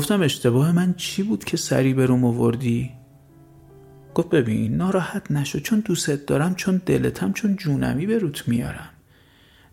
گفتم 0.00 0.22
اشتباه 0.22 0.72
من 0.72 0.94
چی 0.94 1.22
بود 1.22 1.44
که 1.44 1.56
سری 1.56 1.94
به 1.94 2.06
روم 2.06 2.24
آوردی؟ 2.24 2.90
گفت 4.14 4.28
ببین 4.28 4.76
ناراحت 4.76 5.30
نشو 5.30 5.60
چون 5.60 5.80
دوستت 5.80 6.26
دارم 6.26 6.54
چون 6.54 6.82
دلتم 6.86 7.32
چون 7.32 7.56
جونمی 7.56 8.06
به 8.06 8.18
روت 8.18 8.48
میارم. 8.48 8.88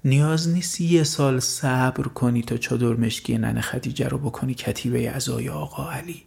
نیاز 0.05 0.49
نیست 0.49 0.81
یه 0.81 1.03
سال 1.03 1.39
صبر 1.39 2.03
کنی 2.03 2.41
تا 2.41 2.57
چادر 2.57 2.93
مشکی 2.93 3.37
ننه 3.37 3.61
خدیجه 3.61 4.07
رو 4.07 4.17
بکنی 4.17 4.53
کتیبه 4.53 5.09
ازای 5.09 5.49
آقا 5.49 5.91
علی. 5.91 6.23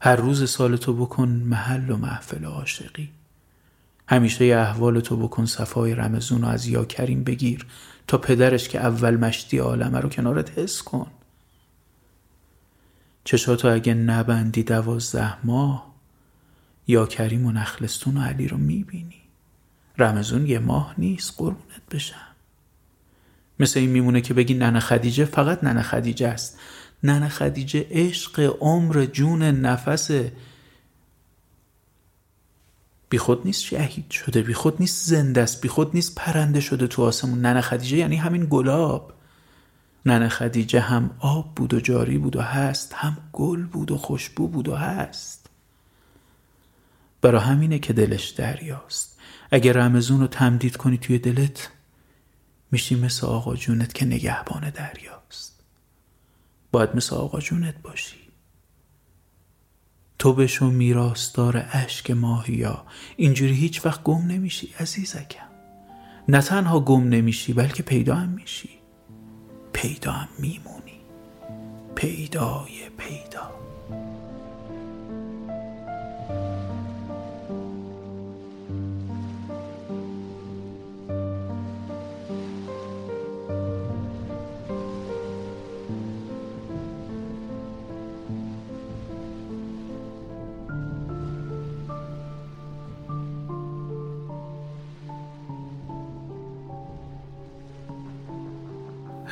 هر 0.00 0.16
روز 0.16 0.50
سال 0.50 0.76
تو 0.76 0.94
بکن 0.94 1.28
محل 1.28 1.90
و 1.90 1.96
محفل 1.96 2.44
عاشقی. 2.44 3.10
همیشه 4.08 4.44
احوال 4.44 5.00
تو 5.00 5.16
بکن 5.16 5.46
صفای 5.46 5.94
رمزون 5.94 6.44
و 6.44 6.46
از 6.46 6.66
یا 6.66 6.84
کریم 6.84 7.24
بگیر 7.24 7.66
تا 8.06 8.18
پدرش 8.18 8.68
که 8.68 8.80
اول 8.80 9.16
مشتی 9.16 9.58
عالمه 9.58 10.00
رو 10.00 10.08
کنارت 10.08 10.58
حس 10.58 10.82
کن. 10.82 11.06
چشاتو 13.24 13.68
اگه 13.68 13.94
نبندی 13.94 14.62
دوازده 14.62 15.46
ماه؟ 15.46 15.92
یا 16.86 17.06
کریم 17.06 17.46
و 17.46 17.52
نخلستون 17.52 18.16
و 18.16 18.20
علی 18.20 18.48
رو 18.48 18.56
می‌بینی؟ 18.56 19.22
رمزون 19.98 20.46
یه 20.46 20.58
ماه 20.58 20.94
نیست 20.98 21.34
قربونت 21.36 21.82
بشم. 21.90 22.16
مثل 23.60 23.80
این 23.80 23.90
میمونه 23.90 24.20
که 24.20 24.34
بگی 24.34 24.54
ننه 24.54 24.80
خدیجه 24.80 25.24
فقط 25.24 25.64
ننه 25.64 25.82
خدیجه 25.82 26.28
است. 26.28 26.58
ننه 27.02 27.28
خدیجه 27.28 27.86
عشق 27.90 28.56
عمر 28.60 29.04
جون 29.04 29.42
نفس. 29.42 30.10
بی 33.08 33.18
خود 33.18 33.46
نیست 33.46 33.62
شهید 33.62 34.10
شده 34.10 34.42
بی 34.42 34.54
خود 34.54 34.76
نیست 34.80 35.06
زنده 35.06 35.40
است 35.40 35.60
بی 35.60 35.68
خود 35.68 35.90
نیست 35.94 36.14
پرنده 36.14 36.60
شده 36.60 36.86
تو 36.86 37.02
آسمون. 37.02 37.40
ننه 37.40 37.60
خدیجه 37.60 37.96
یعنی 37.96 38.16
همین 38.16 38.46
گلاب. 38.50 39.12
ننه 40.06 40.28
خدیجه 40.28 40.80
هم 40.80 41.10
آب 41.18 41.54
بود 41.54 41.74
و 41.74 41.80
جاری 41.80 42.18
بود 42.18 42.36
و 42.36 42.42
هست 42.42 42.94
هم 42.94 43.16
گل 43.32 43.62
بود 43.64 43.90
و 43.90 43.96
خوشبو 43.96 44.48
بود 44.48 44.68
و 44.68 44.74
هست. 44.76 45.50
برا 47.20 47.40
همینه 47.40 47.78
که 47.78 47.92
دلش 47.92 48.28
دریاست. 48.28 49.18
اگه 49.50 49.72
رمزون 49.72 50.20
رو 50.20 50.26
تمدید 50.26 50.76
کنی 50.76 50.98
توی 50.98 51.18
دلت 51.18 51.70
میشی 52.70 52.94
مثل 52.94 53.26
آقا 53.26 53.56
جونت 53.56 53.94
که 53.94 54.04
نگهبان 54.04 54.70
دریاست. 54.70 55.60
باید 56.72 56.96
مثل 56.96 57.16
آقا 57.16 57.40
جونت 57.40 57.82
باشی. 57.82 58.16
تو 60.18 60.32
بشو 60.32 60.70
میراستار 60.70 61.66
اشک 61.72 62.10
ماهیا. 62.10 62.86
اینجوری 63.16 63.54
هیچ 63.54 63.86
وقت 63.86 64.02
گم 64.02 64.26
نمیشی 64.26 64.74
عزیزکم. 64.80 65.48
نه 66.28 66.40
تنها 66.40 66.80
گم 66.80 67.08
نمیشی 67.08 67.52
بلکه 67.52 67.82
پیدا 67.82 68.14
هم 68.14 68.28
میشی. 68.28 68.81
پیدا 69.82 70.14
میمونی. 70.38 71.00
پیدای 71.94 72.88
پیدا. 72.98 73.61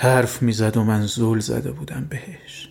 حرف 0.03 0.43
می‌زد 0.43 0.77
و 0.77 0.85
من 0.85 1.07
زول 1.07 1.41
زده 1.41 1.73
بودم 1.73 2.07
بهش. 2.11 2.69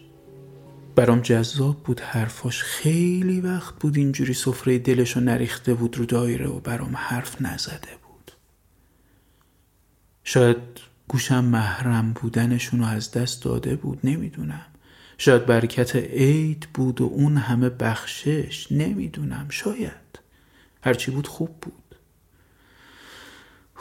برام 0.96 1.22
جذاب 1.22 1.84
بود 1.84 2.00
حرفاش. 2.00 2.64
خیلی 2.64 3.42
وقت 3.42 3.76
بود 3.76 3.98
اینجوری 3.98 4.34
سفره 4.34 4.80
دلشو 4.80 5.20
نریخته 5.20 5.74
بود 5.74 5.98
رو 5.98 6.06
دایره 6.06 6.48
و 6.48 6.60
برام 6.60 6.96
حرف 6.96 7.42
نزده 7.42 7.98
بود. 8.08 8.32
شاید 10.24 10.58
گوشم 11.08 11.46
محرم 11.46 12.14
بودنشونو 12.14 12.86
از 12.86 13.12
دست 13.12 13.44
داده 13.44 13.76
بود 13.76 14.00
نمی‌دونم. 14.04 14.66
شاید 15.18 15.46
برکت 15.46 15.96
عید 15.96 16.68
بود 16.74 17.02
و 17.02 17.06
اون 17.14 17.38
همه 17.38 17.70
بخشش 17.70 18.72
نمی‌دونم. 18.72 19.46
شاید. 19.50 20.20
هرچی 20.84 21.12
بود 21.12 21.28
خوب 21.28 21.50
بود. 21.62 21.89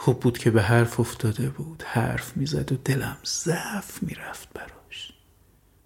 خوب 0.01 0.19
بود 0.19 0.37
که 0.37 0.51
به 0.51 0.61
حرف 0.61 0.99
افتاده 0.99 1.49
بود. 1.49 1.83
حرف 1.83 2.37
می‌زد 2.37 2.71
و 2.71 2.75
دلم 2.75 3.17
ضعف 3.25 4.03
می‌رفت 4.03 4.53
براش. 4.53 5.13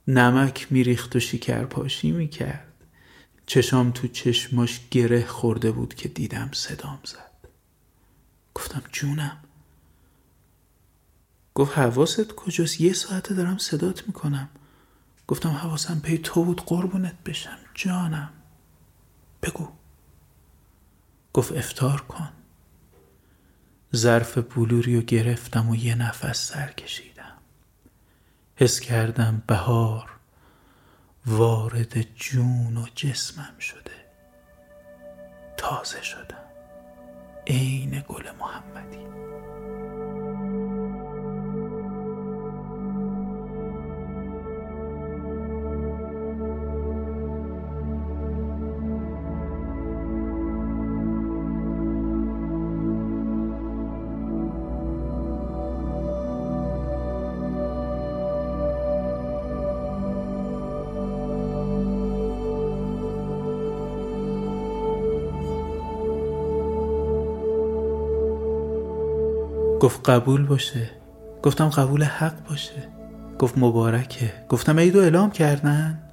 نمک 0.07 0.67
میریخت 0.69 1.15
و 1.15 1.19
شکر 1.19 1.65
پاشی 1.65 2.11
می‌کرد. 2.11 2.73
چشام 3.45 3.91
تو 3.91 4.07
چشماش 4.07 4.81
گره 4.91 5.25
خورده 5.25 5.71
بود 5.71 5.93
که 5.93 6.09
دیدم 6.09 6.49
صدام 6.53 6.99
زد. 7.03 7.47
گفتم 8.55 8.81
جونم. 8.91 9.37
گفت 11.53 11.77
حواست 11.77 12.33
کجاست؟ 12.33 12.81
یه 12.81 12.93
ساعته 12.93 13.33
دارم 13.33 13.57
صدات 13.57 14.07
می‌کنم. 14.07 14.49
گفتم 15.27 15.49
حواسم 15.49 15.99
پی 15.99 16.17
تو 16.17 16.43
بود 16.45 16.61
قربونت 16.61 17.23
بشم. 17.23 17.59
جانم. 17.73 18.29
بگو. 19.43 19.67
گفت 21.33 21.51
افتار 21.51 22.01
کن. 22.01 22.29
ظرف 23.95 24.37
بلوری 24.37 24.95
رو 24.95 25.01
گرفتم 25.01 25.69
و 25.69 25.75
یه 25.75 25.95
نفس 25.95 26.47
سر 26.47 26.71
کشیدم. 26.71 27.37
حس 28.55 28.79
کردم 28.79 29.43
بهار 29.47 30.09
وارد 31.25 32.15
جون 32.15 32.77
و 32.77 32.85
جسمم 32.95 33.59
شده. 33.59 33.91
تازه 35.57 36.01
شدم. 36.01 36.43
عین 37.47 38.03
گل 38.07 38.31
محمدی. 38.39 39.05
گفت 69.83 70.09
قبول 70.09 70.45
باشه. 70.45 70.89
گفتم 71.43 71.69
قبول 71.69 72.03
حق 72.03 72.47
باشه. 72.47 72.89
گفت 73.39 73.57
مبارکه. 73.57 74.45
گفتم 74.49 74.79
عیدو 74.79 74.99
اعلام 74.99 75.31
کردن. 75.31 76.03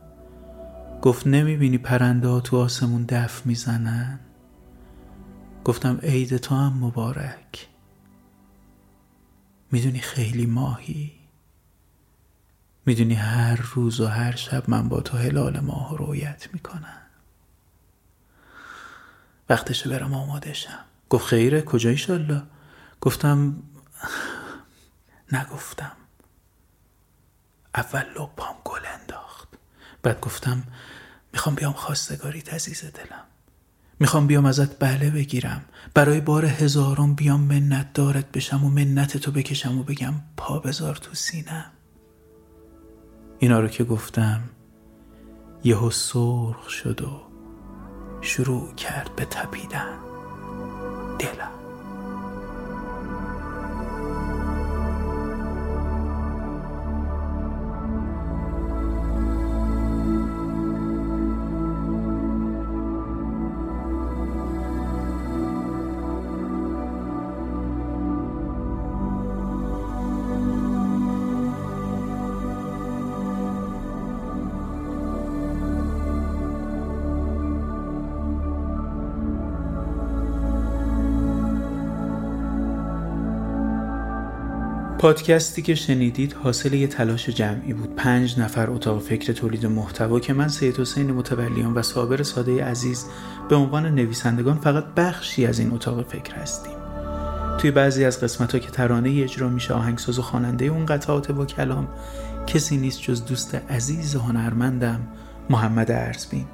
گفت 1.03 1.27
نمی‌بینی 1.27 1.79
پرنده 1.79 2.29
ها 2.29 2.41
تو 2.41 2.57
آسمون 2.57 3.05
دف 3.05 3.47
می‌زنن؟ 3.47 4.21
گفتم 5.65 5.99
عید 6.03 6.37
تو 6.37 6.55
هم 6.55 6.73
مبارک. 6.73 7.69
می‌دونی 9.73 9.99
خیلی 9.99 10.47
ماهی. 10.47 11.13
می‌دونی 12.87 13.15
هر 13.15 13.61
روز 13.75 14.01
و 14.01 14.07
هر 14.07 14.37
شب 14.37 14.71
من 14.71 14.89
با 14.89 15.01
تو 15.01 15.17
هلال 15.17 15.61
ماه 15.61 15.97
رویت 15.97 16.49
می‌کنم. 16.53 17.01
وقتشه 19.49 19.91
برم 19.91 20.15
آمادشم 20.15 20.85
گفت 21.11 21.27
خیره 21.27 21.63
کجا 21.63 21.91
ایشالله 21.91 22.43
گفتم 23.01 23.63
نگفتم. 25.33 25.93
اول 27.75 28.05
لپام 28.11 28.57
گل 28.65 28.81
انداخت. 29.01 29.49
بعد 30.03 30.21
گفتم 30.21 30.63
می‌خوام 31.33 31.55
بیام 31.55 31.73
خواستگاریت 31.73 32.55
عزیز 32.55 32.85
دلم. 32.85 33.25
می‌خوام 34.01 34.27
بیام 34.27 34.47
ازت 34.47 34.79
بله 34.79 35.11
بگیرم. 35.11 35.65
برای 35.95 36.21
بار 36.21 36.45
هزارم 36.45 37.15
بیام 37.15 37.41
منت 37.41 37.93
دارت 37.93 38.33
بشم 38.33 38.65
و 38.65 38.69
منت 38.69 39.17
تو 39.17 39.31
بکشم 39.31 39.79
و 39.79 39.83
بگم 39.83 40.15
پا 40.37 40.59
بذار 40.59 40.97
تو 40.97 41.15
سینم 41.15 41.71
اینا 43.39 43.61
رو 43.61 43.69
که 43.69 43.85
گفتم 43.85 44.41
یهو 45.65 45.91
سرخ 45.91 46.69
شد 46.69 47.03
و 47.03 47.23
شروع 48.21 48.75
کرد 48.75 49.17
به 49.17 49.25
تپیدن. 49.25 49.99
دلم. 51.19 51.50
پادکستی 85.01 85.63
که 85.63 85.75
شنیدید 85.75 86.33
حاصل 86.33 86.75
یه 86.75 86.87
تلاش 86.87 87.29
جمعی 87.29 87.73
بود. 87.73 87.97
پنج 87.97 88.41
نفر 88.41 88.71
اتاق 88.71 89.03
فکر 89.03 89.33
تولید 89.33 89.67
محتوا 89.67 90.21
که 90.21 90.33
من 90.33 90.49
سید 90.49 90.81
حسین 90.81 91.13
متولیان 91.13 91.75
و 91.75 91.83
صابر 91.83 92.23
ساده 92.23 92.65
عزیز 92.65 93.07
به 93.49 93.57
عنوان 93.57 93.95
نویسندگان 93.95 94.59
فقط 94.59 94.85
بخشی 94.97 95.47
از 95.47 95.59
این 95.59 95.73
اتاق 95.73 96.09
فکر 96.09 96.35
هستیم. 96.35 96.73
توی 97.59 97.71
بعضی 97.71 98.05
از 98.05 98.21
قسمت 98.21 98.53
ها 98.53 98.59
که 98.59 98.71
ترانه 98.71 99.23
اجرا 99.23 99.49
میشه 99.49 99.75
آهنگساز 99.75 100.19
و 100.19 100.23
خواننده 100.23 100.65
اون 100.65 100.87
قطعات 100.87 101.33
با 101.33 101.47
کلام 101.47 101.89
کسی 102.47 102.77
نیست 102.77 103.03
جز 103.03 103.25
دوست 103.25 103.55
عزیز 103.55 104.15
هنرمندم 104.15 105.01
محمد 105.51 105.91
ارزبین. 105.91 106.45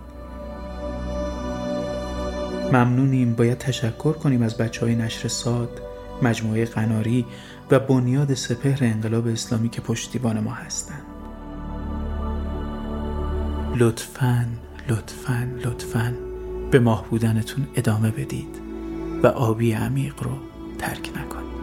ممنونیم. 2.72 3.34
باید 3.34 3.58
تشکر 3.58 4.12
کنیم 4.12 4.42
از 4.42 4.56
بچه 4.56 4.80
های 4.80 4.94
نشر 4.94 5.28
ساد. 5.28 5.85
مجموعه 6.22 6.64
قناری 6.64 7.26
و 7.70 7.78
بنیاد 7.78 8.34
سپهر 8.34 8.78
انقلاب 8.80 9.26
اسلامی 9.26 9.68
که 9.68 9.80
پشتیبان 9.80 10.40
ما 10.40 10.50
هستند. 10.50 11.02
لطفاً 13.76 14.46
لطفاً 14.88 15.48
لطفاً 15.64 16.14
به 16.70 16.78
ماه 16.78 17.04
بودنتون 17.10 17.66
ادامه 17.74 18.10
بدید 18.10 18.60
و 19.22 19.26
آبی 19.26 19.72
عمیق 19.72 20.22
رو 20.22 20.32
ترک 20.78 21.10
نکنید. 21.16 21.55